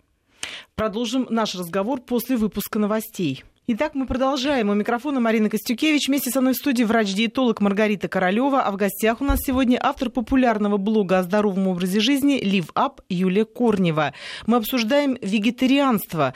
[0.75, 3.43] Продолжим наш разговор после выпуска новостей.
[3.71, 4.69] Итак, мы продолжаем.
[4.69, 6.07] У микрофона Марина Костюкевич.
[6.07, 8.63] Вместе со мной в студии врач-диетолог Маргарита Королева.
[8.63, 13.01] А в гостях у нас сегодня автор популярного блога о здоровом образе жизни Live Up
[13.09, 14.13] Юлия Корнева.
[14.47, 16.33] Мы обсуждаем вегетарианство.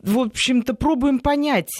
[0.00, 1.70] В общем-то, пробуем понять.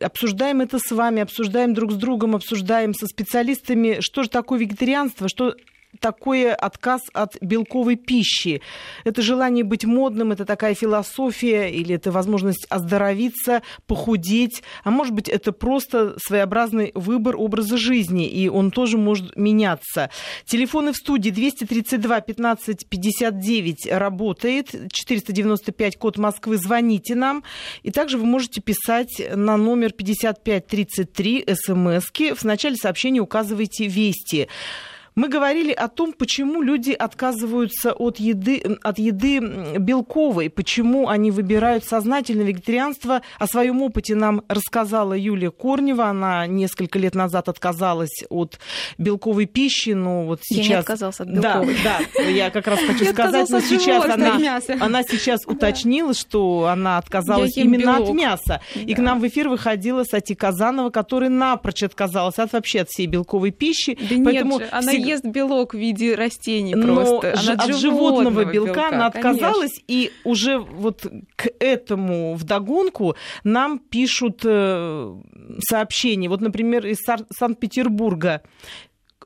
[0.00, 5.28] Обсуждаем это с вами, обсуждаем друг с другом, обсуждаем со специалистами, что же такое вегетарианство,
[5.28, 5.56] что
[6.00, 8.60] такой отказ от белковой пищи?
[9.04, 15.28] Это желание быть модным, это такая философия, или это возможность оздоровиться, похудеть, а может быть,
[15.28, 20.10] это просто своеобразный выбор образа жизни, и он тоже может меняться.
[20.44, 27.44] Телефоны в студии 232 15 59 работает, 495 код Москвы, звоните нам,
[27.82, 34.48] и также вы можете писать на номер 5533 смски, в начале сообщения указывайте «Вести».
[35.16, 39.40] Мы говорили о том, почему люди отказываются от еды, от еды
[39.78, 43.22] белковой, почему они выбирают сознательно вегетарианство.
[43.38, 46.04] О своем опыте нам рассказала Юлия Корнева.
[46.08, 48.60] Она несколько лет назад отказалась от
[48.98, 50.66] белковой пищи, но вот сейчас...
[50.66, 51.76] Я не отказалась от белковой.
[51.82, 56.98] Да, да, я как раз хочу сказать, но сейчас она, она сейчас уточнила, что она
[56.98, 58.60] отказалась именно от мяса.
[58.74, 63.06] И к нам в эфир выходила Сати Казанова, которая напрочь отказалась от вообще от всей
[63.06, 63.96] белковой пищи.
[63.98, 67.34] Да Поэтому нет же, она ест белок в виде растений Но просто.
[67.38, 69.84] Она от, от животного белка, белка она отказалась, конечно.
[69.88, 75.14] и уже вот к этому вдогонку нам пишут э,
[75.68, 76.28] сообщения.
[76.28, 76.98] Вот, например, из
[77.38, 78.42] Санкт-Петербурга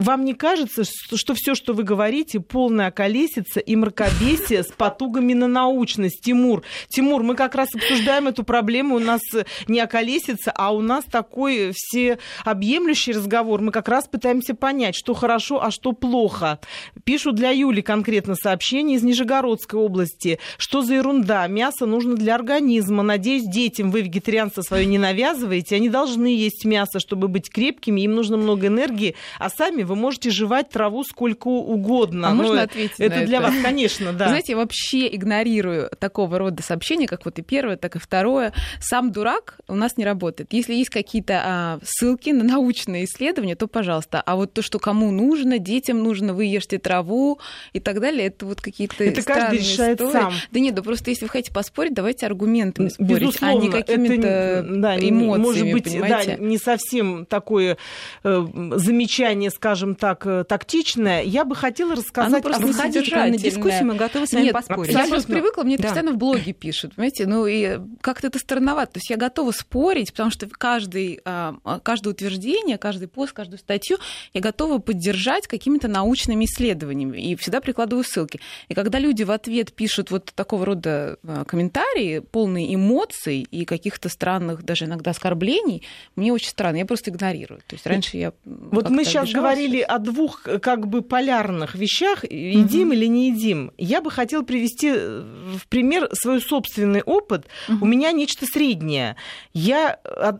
[0.00, 5.46] вам не кажется, что, все, что вы говорите, полная колесица и мракобесие с потугами на
[5.46, 6.22] научность?
[6.22, 8.96] Тимур, Тимур, мы как раз обсуждаем эту проблему.
[8.96, 9.20] У нас
[9.68, 13.60] не околесица, а у нас такой всеобъемлющий разговор.
[13.60, 16.58] Мы как раз пытаемся понять, что хорошо, а что плохо.
[17.04, 20.38] Пишу для Юли конкретно сообщение из Нижегородской области.
[20.56, 21.46] Что за ерунда?
[21.46, 23.02] Мясо нужно для организма.
[23.02, 25.76] Надеюсь, детям вы вегетарианство свое не навязываете.
[25.76, 28.00] Они должны есть мясо, чтобы быть крепкими.
[28.00, 29.14] Им нужно много энергии.
[29.38, 32.28] А сами вы можете жевать траву сколько угодно.
[32.28, 33.48] А можно ответить Это на для это?
[33.48, 34.28] вас, конечно, да.
[34.28, 38.52] Знаете, я вообще игнорирую такого рода сообщения, как вот и первое, так и второе.
[38.80, 40.52] Сам дурак у нас не работает.
[40.52, 44.22] Если есть какие-то а, ссылки на научные исследования, то пожалуйста.
[44.24, 47.40] А вот то, что кому нужно, детям нужно, вы ешьте траву
[47.72, 50.12] и так далее, это вот какие-то Это каждый решает истории.
[50.12, 50.32] сам.
[50.52, 54.66] Да нет, да просто если вы хотите поспорить, давайте аргументами спорить, Безусловно, а не какими-то
[54.68, 56.36] да, эмоциями, может быть, понимаете?
[56.38, 57.76] да, не совсем такое
[58.22, 62.34] э, замечание, скажем, скажем так, э, тактичная, я бы хотела рассказать...
[62.34, 64.92] Оно просто на дискуссию, мы готовы с вами Нет, поспорить.
[64.92, 65.84] Я просто привыкла, мне да.
[65.84, 68.92] постоянно в блоге пишут, понимаете, ну и как-то это странновато.
[68.92, 73.96] То есть я готова спорить, потому что каждый, а, каждое утверждение, каждый пост, каждую статью
[74.34, 78.38] я готова поддержать какими-то научными исследованиями и всегда прикладываю ссылки.
[78.68, 84.10] И когда люди в ответ пишут вот такого рода а, комментарии, полные эмоций и каких-то
[84.10, 85.82] странных даже иногда оскорблений,
[86.16, 87.60] мне очень странно, я просто игнорирую.
[87.66, 88.34] То есть раньше я...
[88.44, 92.94] Вот мы сейчас говорили говорили о двух э, как бы полярных вещах, едим угу.
[92.94, 93.72] или не едим.
[93.78, 95.22] Я бы хотела привести э,
[95.56, 97.46] в пример свой собственный опыт.
[97.68, 97.84] Угу.
[97.84, 99.16] У меня нечто среднее.
[99.52, 99.98] Я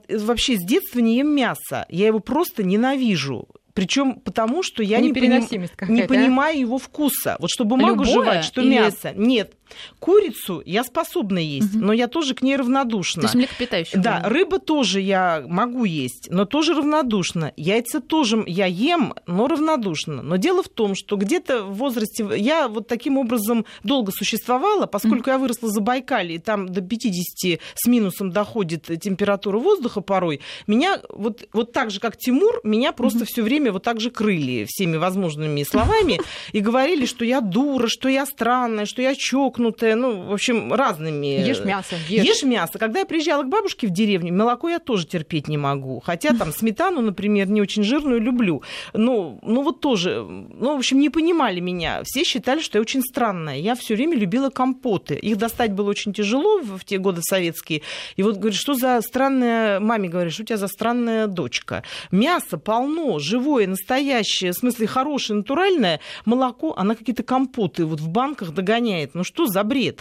[0.09, 1.87] вообще с детства не ем мясо.
[1.89, 3.49] Я его просто ненавижу.
[3.73, 5.47] Причем потому, что я не, поним...
[5.89, 6.07] не а?
[6.07, 7.37] понимаю его вкуса.
[7.39, 8.75] Вот что бумагу Любое жевать, что или...
[8.75, 9.13] мясо.
[9.15, 9.55] Нет.
[9.99, 11.85] Курицу я способна есть, угу.
[11.85, 13.23] но я тоже к ней равнодушна.
[13.23, 14.01] То есть млекопитающая.
[14.01, 17.53] Да, рыба тоже я могу есть, но тоже равнодушна.
[17.57, 20.23] Яйца тоже я ем, но равнодушна.
[20.23, 22.27] Но дело в том, что где-то в возрасте...
[22.37, 25.31] Я вот таким образом долго существовала, поскольку угу.
[25.31, 31.01] я выросла за Байкале, и там до 50 с минусом доходит температура воздуха порой, меня
[31.09, 33.27] вот, вот так же, как Тимур, меня просто угу.
[33.27, 36.21] все время вот так же крыли всеми возможными словами
[36.53, 39.15] и говорили, что я дура, что я странная, что я
[39.61, 41.27] чокнутая, ну, в общем, разными.
[41.27, 41.97] Ешь мясо.
[42.09, 42.25] Ешь.
[42.25, 42.79] ешь мясо.
[42.79, 46.01] Когда я приезжала к бабушке в деревню, молоко я тоже терпеть не могу.
[46.01, 48.63] Хотя там сметану, например, не очень жирную люблю.
[48.95, 52.03] Ну, ну вот тоже, ну, в общем, не понимали меня.
[52.05, 53.59] Все считали, что я очень странная.
[53.59, 55.15] Я все время любила компоты.
[55.15, 57.83] Их достать было очень тяжело в те годы советские.
[58.17, 59.81] И вот говорит, что за странная...
[59.81, 61.83] Маме говоришь, что у тебя за странная дочка.
[62.11, 66.01] Мясо полно, живое, настоящее, в смысле хорошее, натуральное.
[66.25, 69.15] Молоко, она какие-то компоты вот в банках догоняет.
[69.15, 70.01] Ну что за бред?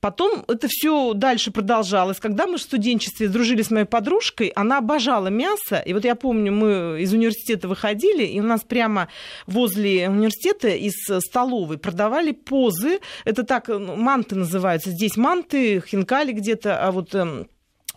[0.00, 2.20] Потом это все дальше продолжалось.
[2.20, 5.82] Когда мы в студенчестве дружили с моей подружкой, она обожала мясо.
[5.84, 9.08] И вот я помню, мы из университета выходили, и у нас прямо
[9.46, 13.00] возле университета из столовой продавали позы.
[13.24, 14.90] Это так, ну, манты называются.
[14.90, 17.48] Здесь манты, хинкали где-то, а вот эм,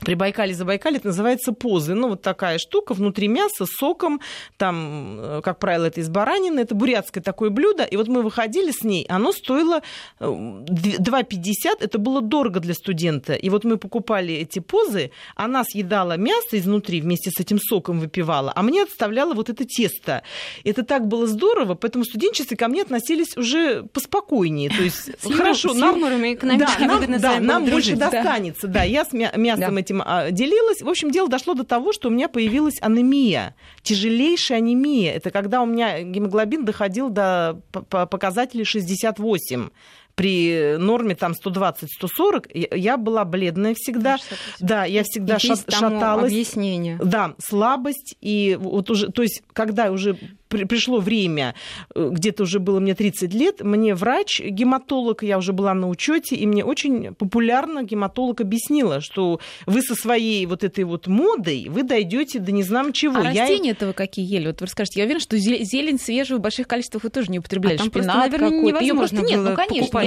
[0.03, 1.93] при Байкале Забайкале это называется позы.
[1.93, 4.19] Ну, вот такая штука, внутри мяса, соком,
[4.57, 7.83] там, э, как правило, это из баранины, это бурятское такое блюдо.
[7.83, 9.81] И вот мы выходили с ней, оно стоило
[10.19, 13.33] 2,50, э, это было дорого для студента.
[13.33, 18.51] И вот мы покупали эти позы, она съедала мясо изнутри, вместе с этим соком выпивала,
[18.55, 20.23] а мне отставляла вот это тесто.
[20.63, 24.69] Это так было здорово, поэтому студенчество ко мне относились уже поспокойнее.
[24.69, 28.67] То есть, хорошо, нам, да, нам, да, нам больше достанется.
[28.67, 30.81] Да, я с мясом этим этим а, делилась.
[30.81, 35.13] В общем, дело дошло до того, что у меня появилась анемия, тяжелейшая анемия.
[35.13, 39.69] Это когда у меня гемоглобин доходил до показателей 68
[40.15, 44.17] при норме там 120-140, я была бледная всегда.
[44.59, 46.31] Да, я всегда и шат, шаталась.
[46.31, 46.99] Объяснение.
[47.03, 48.15] Да, слабость.
[48.21, 50.17] И вот уже, то есть, когда уже
[50.51, 51.55] при, пришло время,
[51.95, 56.35] э, где-то уже было мне 30 лет, мне врач, гематолог, я уже была на учете,
[56.35, 61.83] и мне очень популярно гематолог объяснила, что вы со своей вот этой вот модой, вы
[61.83, 63.19] дойдете до не знаю чего.
[63.19, 63.43] А я...
[63.43, 64.47] растения этого какие ели?
[64.47, 67.75] Вот вы расскажете, я уверена, что зелень свежую в больших количествах вы тоже не употребляли.
[67.75, 69.99] А там Шпинат просто, наверное, невозможно просто нет, ну, конечно.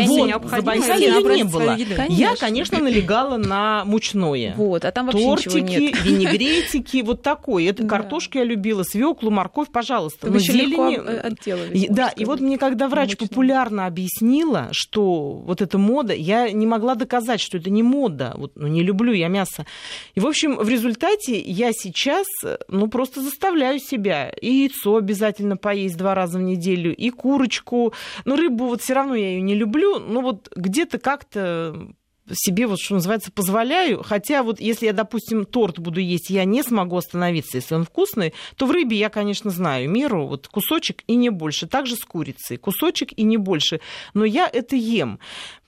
[0.60, 1.78] Вот, за ее не было.
[1.96, 2.04] Конечно.
[2.08, 4.54] Я, конечно, налегала на мучное.
[4.56, 6.04] Вот, а там вообще Тортики, ничего нет.
[6.04, 7.70] винегретики, вот такое.
[7.70, 11.88] Это картошку я любила, свеклу, морковь, пожалуйста вы зелени...
[11.88, 13.28] Да, и вот мне когда врач Мучно.
[13.28, 18.34] популярно объяснила, что вот эта мода, я не могла доказать, что это не мода.
[18.36, 19.66] Вот, ну, не люблю я мясо.
[20.14, 22.26] И, в общем, в результате я сейчас,
[22.68, 24.30] ну, просто заставляю себя.
[24.30, 27.92] И яйцо обязательно поесть два раза в неделю, и курочку.
[28.24, 29.98] Но рыбу вот все равно я ее не люблю.
[29.98, 31.88] Ну, вот где-то как-то
[32.32, 34.02] себе, вот что называется, позволяю.
[34.02, 38.32] Хотя вот если я, допустим, торт буду есть, я не смогу остановиться, если он вкусный,
[38.56, 41.66] то в рыбе я, конечно, знаю меру, вот кусочек и не больше.
[41.66, 43.80] Также с курицей, кусочек и не больше.
[44.14, 45.18] Но я это ем.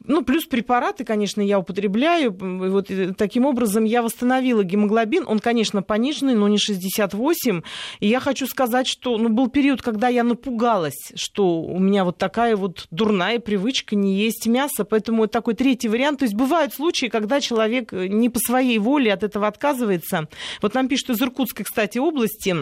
[0.08, 2.30] Ну, плюс препараты, конечно, я употребляю.
[2.30, 5.24] И вот э, таким образом я восстановила гемоглобин.
[5.26, 7.62] Он, конечно, пониженный, но не 68.
[8.00, 12.18] И я хочу сказать, что ну, был период, когда я напугалась, что у меня вот
[12.18, 14.84] такая вот дурная привычка не есть мясо.
[14.84, 16.20] Поэтому это такой третий вариант.
[16.20, 20.28] То есть бывают случаи, когда человек не по своей воле от этого отказывается.
[20.62, 22.54] Вот нам пишут из Иркутской, кстати, области,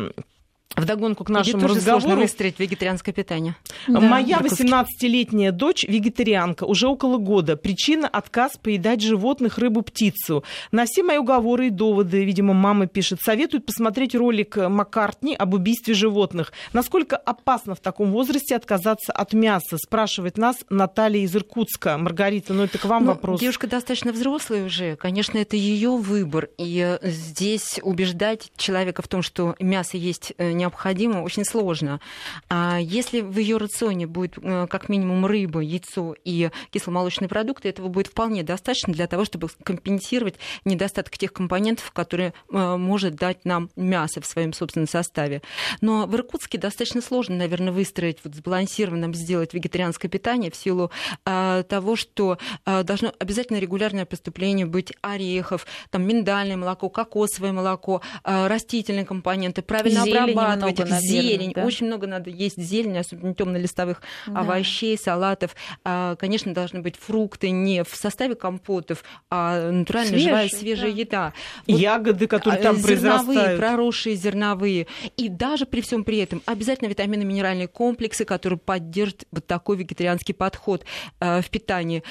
[0.77, 2.01] Вдогонку к нашему разговору.
[2.01, 3.55] сложно выстроить вегетарианское питание.
[3.87, 4.01] Да.
[4.01, 7.57] Моя 18-летняя дочь вегетарианка уже около года.
[7.57, 10.43] Причина– отказ поедать животных, рыбу, птицу.
[10.73, 15.95] На все мои уговоры и доводы, видимо, мама пишет, советует посмотреть ролик Маккартни об убийстве
[15.95, 16.53] животных.
[16.73, 19.77] Насколько опасно в таком возрасте отказаться от мяса?
[19.79, 21.99] Спрашивает нас Наталья из Иркутска.
[21.99, 23.39] Маргарита, ну это к вам ну, вопрос.
[23.41, 24.97] Девушка достаточно взрослая уже.
[24.97, 26.49] Конечно, это ее выбор.
[26.59, 32.01] И э, здесь убеждать человека в том, что мясо есть э, необходимо, очень сложно.
[32.49, 37.89] А если в ее рационе будет э, как минимум рыба, яйцо и кисломолочные продукты, этого
[37.89, 43.71] будет вполне достаточно для того, чтобы компенсировать недостаток тех компонентов, которые э, может дать нам
[43.77, 45.43] мясо в своем собственном составе.
[45.81, 50.91] Но в Иркутске достаточно сложно, наверное, выстроить, вот сбалансированным сделать вегетарианское питание в силу
[51.25, 59.63] того, что должно обязательно регулярное поступление быть орехов, там миндальное молоко, кокосовое молоко, растительные компоненты,
[59.63, 61.53] правильно обрабатывать в этих зелень.
[61.55, 61.65] Да.
[61.65, 64.41] Очень много надо есть зелень, особенно темно-листовых да.
[64.41, 65.55] овощей, салатов.
[65.85, 70.99] А, конечно, должны быть фрукты не в составе компотов, а натуральная Свежий, живая свежая да.
[70.99, 71.33] еда.
[71.67, 73.61] Вот Ягоды, которые там зерновые, произрастают.
[73.61, 74.87] проросшие зерновые.
[75.17, 80.85] И даже при всем при этом обязательно витаминно-минеральные комплексы, которые поддержат вот такой вегетарианский подход
[81.21, 82.03] э, в питании.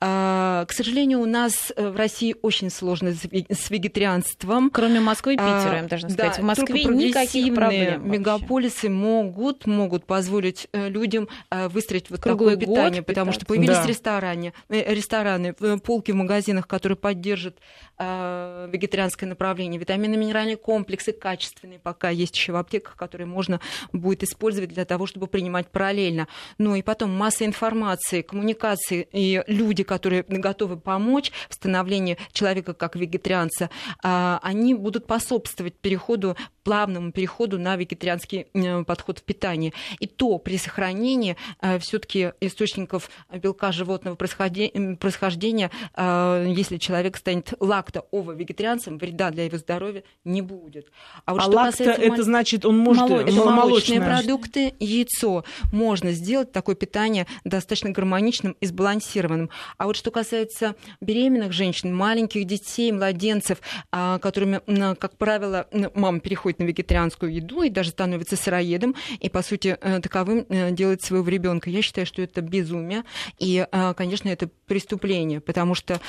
[0.00, 4.70] Э, к сожалению, у нас в России очень сложно с вегетарианством.
[4.70, 6.36] Кроме Москвы и Питера, я должна сказать.
[6.36, 7.79] Да, в Москве никаких проблем.
[7.98, 13.76] Мегаполисы могут, могут позволить э, людям э, выстроить вот Круглый такое питание, потому что появились
[13.76, 13.86] да.
[13.86, 17.58] рестораны, э, рестораны, полки в магазинах, которые поддержат
[18.00, 23.60] вегетарианское направление, витаминно-минеральные комплексы качественные пока есть еще в аптеках, которые можно
[23.92, 26.28] будет использовать для того, чтобы принимать параллельно.
[26.58, 32.96] Ну и потом масса информации, коммуникации и люди, которые готовы помочь в становлении человека как
[32.96, 33.70] вегетарианца,
[34.02, 39.72] а, они будут способствовать переходу, плавному переходу на вегетарианский э, подход в питании.
[39.98, 47.54] И то при сохранении э, все-таки источников белка животного происхождения, э, если человек станет
[47.90, 50.90] лакто-ово-вегетарианцем, вреда для его здоровья не будет.
[51.24, 52.22] А, вот а лакто это мол...
[52.22, 53.08] значит, он может...
[53.08, 53.28] Молоч...
[53.28, 55.44] Это молочные продукты, яйцо.
[55.72, 59.50] Можно сделать такое питание достаточно гармоничным и сбалансированным.
[59.76, 63.58] А вот что касается беременных женщин, маленьких детей, младенцев,
[63.90, 64.60] а, которыми,
[64.94, 70.00] как правило, мама переходит на вегетарианскую еду и даже становится сыроедом, и, по сути, э,
[70.00, 71.70] таковым э, делает своего ребенка.
[71.70, 73.04] Я считаю, что это безумие,
[73.38, 76.00] и, э, конечно, это преступление, потому что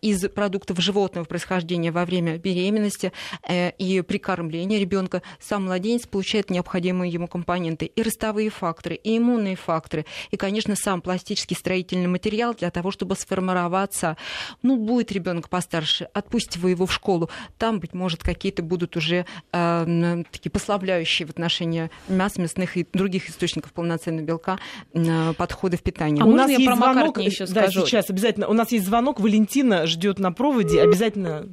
[0.00, 3.12] из продуктов животного происхождения во время беременности
[3.50, 9.56] и при кормлении ребенка сам младенец получает необходимые ему компоненты и ростовые факторы, и иммунные
[9.56, 14.16] факторы, и, конечно, сам пластический строительный материал для того, чтобы сформироваться.
[14.62, 17.28] Ну, будет ребенок постарше, отпустите вы его в школу,
[17.58, 23.28] там, быть может, какие-то будут уже э, такие послабляющие в отношении мяса, мясных и других
[23.28, 24.58] источников полноценного белка
[24.94, 26.22] э, подходы в питании.
[26.22, 27.84] А у нас есть про звонок, еще да, скажу?
[27.84, 28.48] сейчас обязательно.
[28.48, 31.46] У нас есть звонок, Валентина ждет на проводе, обязательно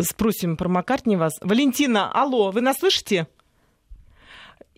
[0.00, 1.34] спросим про Маккартни вас.
[1.40, 3.26] Валентина, алло, вы нас слышите?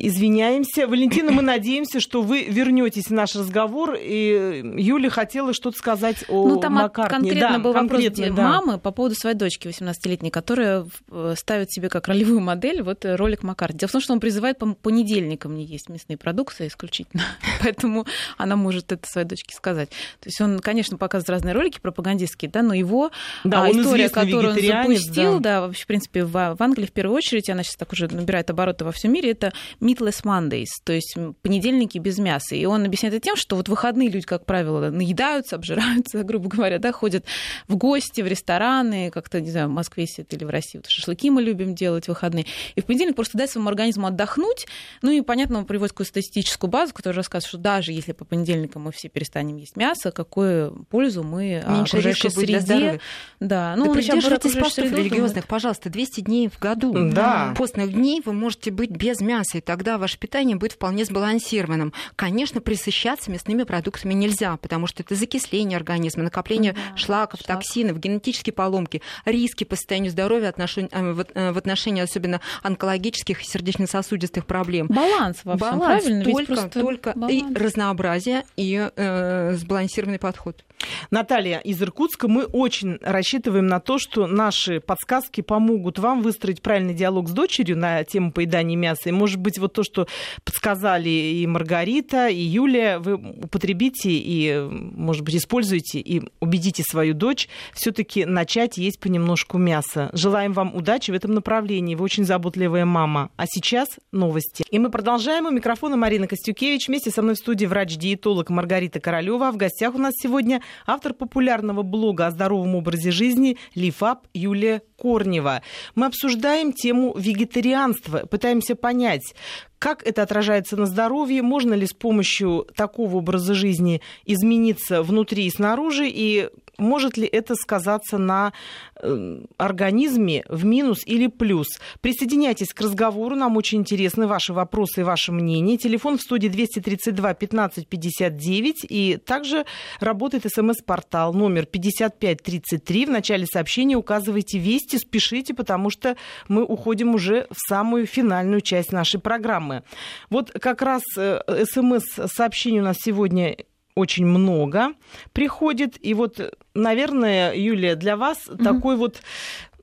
[0.00, 0.86] Извиняемся.
[0.86, 3.96] Валентина, мы надеемся, что вы вернетесь в наш разговор.
[4.00, 7.18] И Юля хотела что-то сказать о Ну, там Маккартне.
[7.18, 8.48] конкретно да, был конкретно, вопрос да.
[8.48, 13.16] мамы по поводу своей дочки 18-летней, которая э, ставит себе как ролевую модель вот э,
[13.16, 13.76] ролик Маккартни.
[13.80, 17.24] Дело в том, что он призывает по понедельникам не есть мясные продукты исключительно.
[17.62, 19.88] Поэтому она может это своей дочке сказать.
[20.20, 23.10] То есть он, конечно, показывает разные ролики пропагандистские, да, но его
[23.42, 25.60] да, а, история, которую он запустил, да.
[25.60, 28.48] да, вообще, в принципе, в, в Англии в первую очередь, она сейчас так уже набирает
[28.48, 29.52] обороты во всем мире, это
[29.88, 32.54] meatless Mondays, то есть понедельники без мяса.
[32.54, 36.78] И он объясняет это тем, что вот выходные люди, как правило, наедаются, обжираются, грубо говоря,
[36.78, 37.24] да, ходят
[37.66, 40.78] в гости, в рестораны, как-то, не знаю, в Москве сидят или в России.
[40.78, 42.46] Вот шашлыки мы любим делать в выходные.
[42.74, 44.66] И в понедельник просто дать своему организму отдохнуть.
[45.02, 48.82] Ну и, понятно, он приводит какую-то статистическую базу, которая рассказывает, что даже если по понедельникам
[48.82, 53.00] мы все перестанем есть мясо, какую пользу мы Меньше окружающей среде.
[53.40, 57.10] Да, ну, да придерживайтесь постов религиозных, пожалуйста, 200 дней в году.
[57.10, 57.54] Да.
[57.56, 61.92] Постных дней вы можете быть без мяса, и тогда ваше питание будет вполне сбалансированным.
[62.16, 67.58] Конечно, присыщаться мясными продуктами нельзя, потому что это закисление организма, накопление да, шлаков, шлак.
[67.58, 73.44] токсинов, генетические поломки, риски по состоянию здоровья отношень, э, э, в отношении особенно онкологических и
[73.44, 74.86] сердечно-сосудистых проблем.
[74.88, 76.24] Баланс во всем, Баланс, правильно?
[76.24, 77.34] Только, только баланс.
[77.34, 80.64] и разнообразие, и э, сбалансированный подход.
[81.10, 86.94] Наталья из Иркутска, мы очень рассчитываем на то, что наши подсказки помогут вам выстроить правильный
[86.94, 89.08] диалог с дочерью на тему поедания мяса.
[89.08, 90.06] И, может быть, вот то, что
[90.44, 97.48] подсказали и Маргарита, и Юлия, вы употребите и, может быть, используете и убедите свою дочь
[97.74, 100.10] все-таки начать есть понемножку мяса.
[100.12, 101.94] Желаем вам удачи в этом направлении.
[101.94, 103.30] Вы очень заботливая мама.
[103.36, 104.64] А сейчас новости.
[104.70, 105.46] И мы продолжаем.
[105.46, 106.88] У микрофона Марина Костюкевич.
[106.88, 109.48] Вместе со мной в студии врач-диетолог Маргарита Королева.
[109.48, 114.82] А в гостях у нас сегодня автор популярного блога о здоровом образе жизни Лифап Юлия
[114.96, 115.62] Корнева.
[115.94, 119.34] Мы обсуждаем тему вегетарианства, пытаемся понять,
[119.78, 125.50] как это отражается на здоровье, можно ли с помощью такого образа жизни измениться внутри и
[125.50, 128.52] снаружи, и может ли это сказаться на
[129.00, 131.66] э, организме в минус или плюс?
[132.00, 135.76] Присоединяйтесь к разговору, нам очень интересны ваши вопросы и ваше мнение.
[135.76, 139.66] Телефон в студии 232 15 59 и также
[140.00, 143.06] работает смс-портал номер 5533.
[143.06, 146.16] В начале сообщения указывайте вести, спешите, потому что
[146.48, 149.82] мы уходим уже в самую финальную часть нашей программы.
[150.30, 153.56] Вот как раз э, смс-сообщение у нас сегодня
[153.98, 154.92] очень много
[155.32, 155.96] приходит.
[156.00, 158.62] И вот, наверное, Юлия, для вас угу.
[158.62, 159.20] такой вот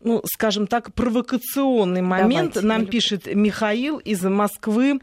[0.06, 2.54] ну, скажем так, провокационный момент.
[2.54, 5.00] Давайте, Нам пишет Михаил из Москвы,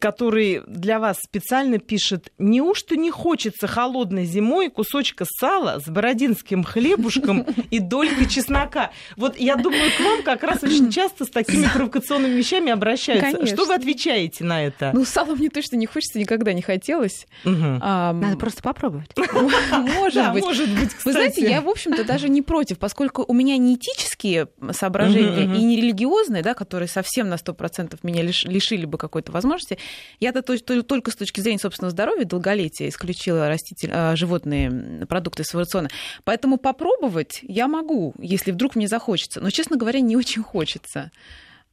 [0.00, 7.46] который для вас специально пишет, неужто не хочется холодной зимой кусочка сала с бородинским хлебушком
[7.70, 8.92] и долькой чеснока?
[9.16, 13.32] Вот я думаю, к вам как раз очень часто с такими провокационными вещами обращаются.
[13.32, 13.54] Конечно.
[13.54, 14.90] Что вы отвечаете на это?
[14.94, 17.26] Ну, сало мне точно не хочется, никогда не хотелось.
[17.44, 17.78] Мгм.
[17.82, 19.10] А, Надо просто попробовать.
[19.72, 20.42] Может быть.
[20.42, 21.50] может быть, Вы знаете, кстати.
[21.50, 24.29] я, в общем-то, даже не против, поскольку у меня не этические
[24.72, 25.54] соображения Мгм, мгм.
[25.54, 29.78] и не религиозные, да, которые совсем на 100% меня лиш- лишили бы какой-то возможности.
[30.20, 35.44] Я-то то- то- только с точки зрения собственного здоровья, долголетия исключила раститель, а, животные продукты
[35.44, 35.88] своего рациона.
[36.24, 39.40] Поэтому попробовать я могу, если вдруг мне захочется.
[39.40, 41.10] Но, честно говоря, не очень хочется.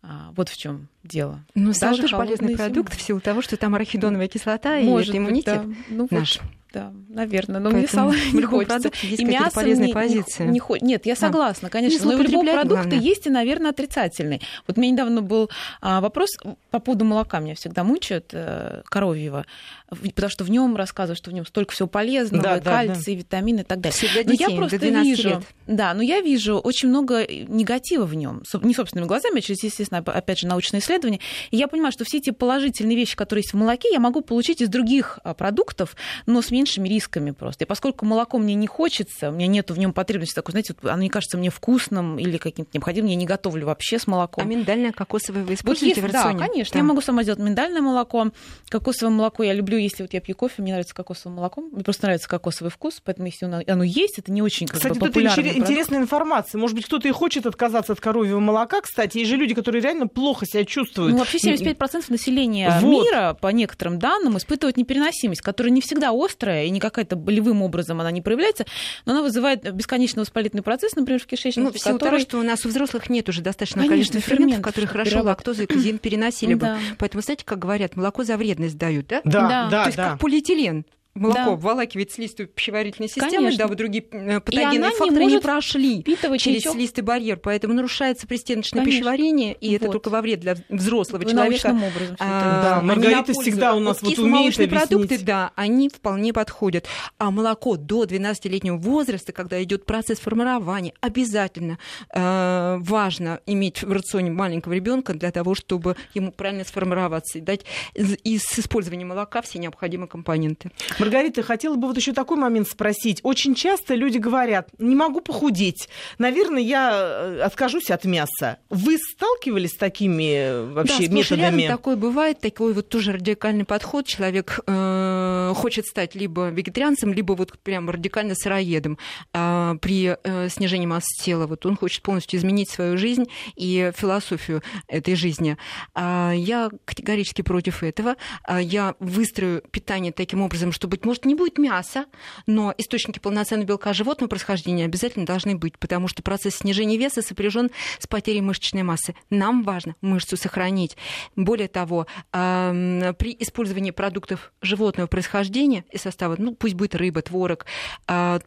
[0.03, 1.43] А, Вот в чем дело.
[1.55, 2.57] Ну, сало Даже тоже полезный зимой.
[2.57, 5.75] продукт в силу того, что там арахидоновая кислота, и Может это быть, иммунитет да.
[5.89, 6.39] Ну, вот, наш.
[6.77, 7.59] Да, наверное.
[7.59, 8.91] Но мне Поэтому сало в не хочется.
[9.03, 10.45] есть И мясо полезные мне позиции.
[10.45, 11.19] Не, хо- Нет, я Да.
[11.21, 12.03] согласна, конечно.
[12.05, 12.99] Не Но у любого продукта главное.
[12.99, 14.41] есть и, наверное, отрицательный.
[14.67, 15.49] Вот у меня недавно был
[15.81, 16.29] а, вопрос
[16.71, 17.39] по поводу молока.
[17.39, 19.45] Меня всегда мучают э, коровьего.
[19.89, 23.13] Потому что в нем рассказывают, что в нем столько всего полезного, Да, и да, кальций,
[23.13, 23.97] и витамины и так далее.
[23.97, 25.43] Все для Но детей, я просто до 12 вижу, лет.
[25.65, 30.01] да, но я вижу очень много негатива в нем, не собственными глазами, а через, естественно,
[30.01, 31.21] оп- опять же, научные исследования.
[31.51, 34.61] И я понимаю, что все эти положительные вещи, которые есть в молоке, я могу получить
[34.61, 37.63] из других а, продуктов, но с меньшими рисками просто.
[37.63, 40.91] И поскольку молоко мне не хочется, у меня нету в нем потребности такой, знаете, вот
[40.91, 44.43] оно не кажется мне вкусным или каким-то необходимым, я не готовлю вообще с молоком.
[44.43, 46.39] А миндальное кокосовое вы Вот используете если- в рационе?
[46.39, 46.73] Да, конечно.
[46.73, 46.79] Да.
[46.79, 48.31] Я могу сама сделать миндальное молоко.
[48.69, 51.61] Кокосовое молоко я люблю, если вот я пью кофе, мне нравится кокосовое молоко.
[51.61, 54.97] Мне просто нравится кокосовый вкус, поэтому если оно, оно есть, это не очень как Кстати,
[54.99, 56.59] бы, тут интересная информация.
[56.59, 58.81] Может быть, кто-то и хочет отказаться от коровьего молока.
[58.81, 61.13] Кстати, есть же люди, которые реально плохо себя чувствуют.
[61.13, 63.05] Ну, вообще 75% населения Вот.
[63.05, 67.99] мира, по некоторым данным, испытывают непереносимость, которая не всегда острая и не какая-то болевым образом
[68.01, 68.65] она не проявляется,
[69.05, 72.09] но она вызывает бесконечный воспалительный процесс, например, в кишечнике, Ну, в силу который...
[72.11, 75.09] того, что у нас у взрослых нет уже достаточного Конечно, количества ферментов, ферментов, которые хорошо
[75.11, 75.37] перерабатывать.
[75.37, 76.59] лактозу и казеин переносили бы.
[76.61, 76.77] Да.
[76.99, 79.21] Поэтому, знаете, как говорят, молоко за вредность дают, да?
[79.23, 79.67] Да, Да.
[79.69, 80.09] да, То есть да.
[80.11, 80.85] как полиэтилен.
[81.17, 81.53] Молоко Да.
[81.53, 83.57] обволакивает слизистую пищеварительной систему, Конечно.
[83.57, 86.73] да, вот другие она патогенные не факторы не, может прошли через ничего.
[86.73, 88.99] слизистый барьер, поэтому нарушается пристеночное Конечно.
[88.99, 89.93] пищеварение, и это Вот.
[89.93, 91.69] только во вред для взрослого Вы человека.
[91.69, 95.25] научным образом это А, Да, Маргарита всегда у нас вот умеет кисломолочные продукты, объяснить.
[95.25, 96.85] да, они вполне подходят.
[97.17, 101.77] А молоко до 12-летнего возраста, когда идет процесс формирования, обязательно
[102.13, 107.61] э, важно иметь в рационе маленького ребенка для того, чтобы ему правильно сформироваться и дать
[107.95, 110.71] из использования молока все необходимые компоненты.
[111.07, 113.21] Маргарита, хотела бы вот еще такой момент спросить.
[113.23, 115.87] Очень часто люди говорят, не могу похудеть.
[116.17, 118.57] Наверное, я э, откажусь от мяса.
[118.69, 121.61] Вы сталкивались с такими э, вообще да, методами?
[121.61, 124.05] рядом такое бывает, такой вот тоже радикальный подход.
[124.05, 128.97] Человек э, хочет стать либо вегетарианцем, либо вот прям радикально сыроедом.
[129.33, 134.61] А при э, снижении массы тела вот он хочет полностью изменить свою жизнь и философию
[134.89, 135.57] этой жизни.
[135.95, 138.17] А я категорически против этого.
[138.43, 142.05] А я выстрою питание таким образом, что, быть может, не будет мяса,
[142.45, 147.69] но источники полноценного белка животного происхождения обязательно должны быть, потому что процесс снижения веса сопряжен
[147.99, 149.15] с потерей мышечной массы.
[149.29, 150.95] Нам важно мышцу сохранить.
[151.35, 157.65] Более того, эм, при использовании продуктов животного происхождения и состава, ну пусть будет рыба, творог,
[158.07, 158.39] э,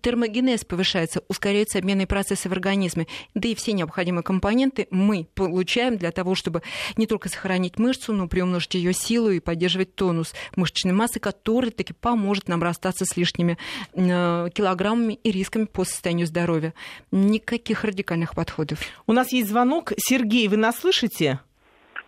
[0.00, 6.12] термогенез повышается, ускоряются обменные процессы в организме, да и все необходимые компоненты мы получаем для
[6.12, 6.62] того, чтобы
[6.96, 11.98] не только сохранить мышцу, но приумножить ее силу и поддерживать тонус мышечной массы, который таки
[12.00, 13.56] поможет нам расстаться с лишними
[13.94, 16.74] э, килограммами и рисками по состоянию здоровья.
[17.10, 18.78] Никаких радикальных подходов.
[19.06, 19.92] У нас есть звонок.
[19.96, 21.40] Сергей, вы нас слышите?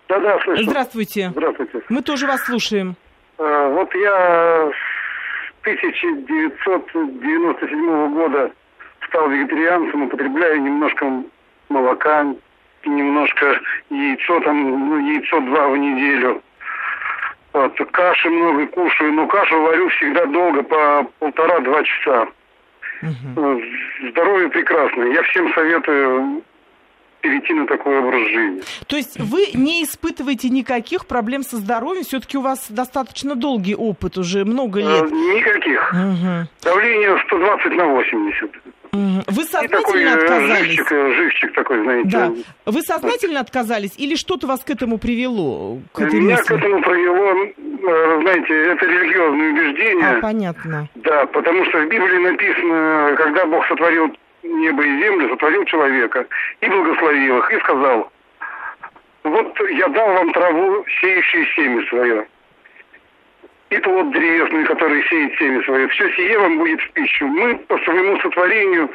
[0.09, 0.65] Да-да, слышу.
[0.65, 1.31] Здравствуйте.
[1.31, 1.83] Здравствуйте.
[1.89, 2.97] Мы тоже вас слушаем.
[3.39, 4.75] А, Вот я с
[5.63, 8.53] 1997 года
[9.09, 11.23] стал вегетарианцем, употребляю немножко
[11.69, 12.27] молока
[12.83, 13.61] и немножко
[13.91, 16.43] яйцо, там, ну, яйцо два в неделю.
[17.53, 22.29] Вот, каши много кушаю, но кашу варю всегда долго, по полтора-два часа.
[23.03, 23.09] Э,
[24.11, 25.13] Здоровье прекрасное.
[25.13, 26.43] Я всем советую
[27.23, 28.63] перейти на такой образ жизни.
[28.87, 32.05] То есть вы не испытываете никаких проблем со здоровьем?
[32.05, 35.11] Все-таки у вас достаточно долгий опыт, уже много Э, лет.
[35.13, 35.93] Никаких.
[35.93, 36.49] Мгм.
[36.63, 38.51] Давление 120 на 80.
[38.93, 40.67] Вы И такой сознательно э, отказались?
[40.77, 42.09] живчик, э, живчик такой, знаете.
[42.09, 42.33] Да.
[42.67, 45.79] Вы сознательно отказались или что-то вас к этому привело?
[45.93, 46.47] К этой Меня мысли?
[46.47, 50.09] к этому привело, э, знаете, это религиозное убеждение.
[50.09, 50.89] А, понятно.
[50.97, 54.11] Да, потому что в Библии написано, когда Бог сотворил
[54.43, 56.27] небо и землю, сотворил человека
[56.61, 58.11] и благословил их, и сказал,
[59.23, 62.27] вот я дал вам траву, сеющую семя свое.
[63.71, 65.89] И плод древесный, который сеет семя свое.
[65.89, 67.27] Все сие вам будет в пищу.
[67.27, 68.91] Мы по своему сотворению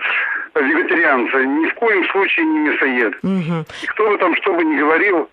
[0.54, 3.14] вегетарианцы, ни в коем случае не мясоед.
[3.24, 3.66] Угу.
[3.84, 5.30] И кто бы там что бы ни говорил,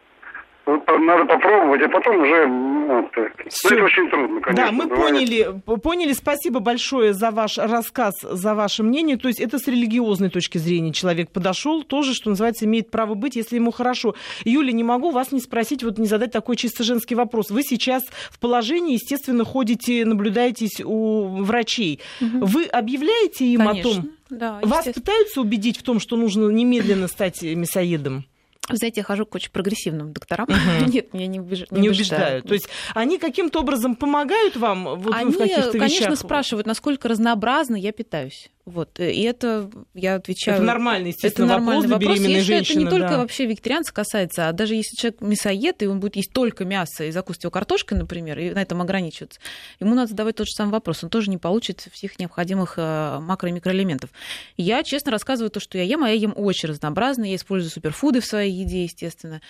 [0.67, 3.09] надо попробовать, а потом уже ну,
[3.49, 3.75] Все.
[3.75, 4.67] это очень трудно, конечно.
[4.67, 5.03] Да, мы бывает.
[5.03, 6.13] поняли, поняли.
[6.13, 9.17] Спасибо большое за ваш рассказ, за ваше мнение.
[9.17, 13.37] То есть это с религиозной точки зрения человек подошел, тоже, что называется, имеет право быть,
[13.37, 14.15] если ему хорошо.
[14.45, 17.51] Юля, не могу вас не спросить, вот не задать такой чисто женский вопрос.
[17.51, 22.01] Вы сейчас в положении, естественно, ходите, наблюдаетесь у врачей.
[22.21, 22.47] Угу.
[22.47, 23.91] Вы объявляете им конечно.
[23.91, 24.11] о том?
[24.31, 28.25] Да, Вас пытаются убедить в том, что нужно немедленно стать мясоедом?
[28.69, 30.47] Вы знаете, я хожу к очень прогрессивным докторам.
[30.49, 30.91] Угу.
[30.93, 31.65] Нет, меня не, убеж...
[31.71, 32.47] не, не убеждают.
[32.47, 35.81] То есть они каким-то образом помогают вам вот, они, в каких-то вещах?
[35.81, 38.51] конечно, спрашивают, насколько разнообразно я питаюсь.
[38.65, 39.01] Вот.
[39.01, 40.59] Э, и это я отвечаю...
[40.59, 42.19] Это нормальный, естественно, это нормальный вопрос, вопрос.
[42.19, 42.83] беременной если женщины.
[42.83, 43.09] Это не да.
[43.09, 47.05] только вообще вегетарианца касается, а даже если человек мясоед, и он будет есть только мясо
[47.05, 49.41] и закусывать его картошкой, например, и на этом ограничиваться,
[49.81, 51.03] ему надо задавать тот же самый вопрос.
[51.03, 52.81] Он тоже не получит всех необходимых э,
[53.21, 54.11] макро- и микроэлементов.
[54.57, 57.25] Я честно рассказываю то, что я ем, а я ем очень разнообразно.
[57.25, 59.41] Я использую суперфуды в своей еде, естественно.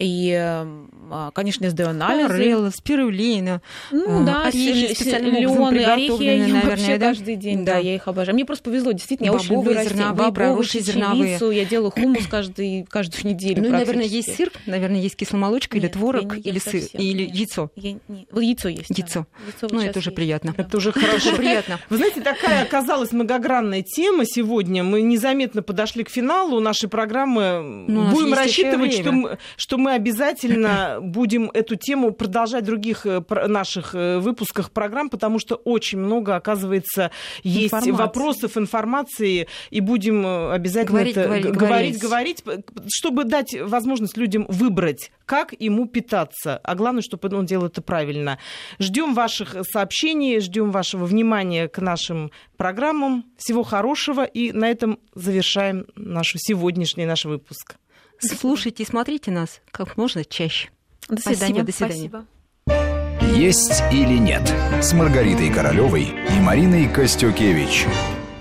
[0.00, 2.34] И, а, конечно, я сдаю анализы.
[2.34, 3.62] Орелла, спирулина,
[3.92, 4.94] ну, да, орехи,
[5.40, 7.06] леоны, орехи я ем наверное, вообще да?
[7.06, 7.64] каждый день.
[7.64, 7.74] Да.
[7.74, 8.34] да, я их обожаю.
[8.34, 11.38] Мне просто повезло, действительно, я очень люблю зерновые, бобовые, зерновые.
[11.56, 13.62] Я делаю хумус каждый, каждую неделю.
[13.62, 17.70] Ну, наверное, есть сыр, наверное, есть кисломолочка или творог, или сыр, или яйцо.
[18.30, 18.90] Вот яйцо есть.
[18.90, 19.26] Яйцо.
[19.70, 20.54] Ну, это уже приятно.
[20.56, 21.34] Это уже хорошо.
[21.36, 21.78] приятно.
[21.90, 24.82] Вы знаете, такая оказалась многогранная тема сегодня.
[24.82, 27.84] Мы незаметно подошли к финалу нашей программы.
[27.88, 33.22] Ну, будем рассчитывать, что мы, что мы обязательно будем эту тему продолжать в других э,
[33.46, 37.10] наших э, выпусках программ, потому что очень много, оказывается,
[37.42, 37.72] есть
[38.06, 42.44] вопросов, информации, и будем э, обязательно говорить, это говорить, говорить, говорить,
[42.88, 46.58] чтобы дать возможность людям выбрать, как ему питаться.
[46.58, 48.38] А главное, чтобы он делал это правильно.
[48.78, 53.24] Ждем ваших сообщений, ждем вашего внимания к нашим программам.
[53.36, 54.24] Всего хорошего.
[54.24, 57.76] И на этом завершаем нашу сегодняшний наш выпуск.
[58.18, 60.70] Слушайте и смотрите нас как можно чаще.
[61.08, 61.62] До свидания.
[61.62, 61.64] Спасибо.
[61.64, 62.08] До свидания.
[62.08, 62.26] Спасибо.
[63.36, 64.42] Есть или нет
[64.80, 67.86] с Маргаритой Королевой и Мариной Костюкевич.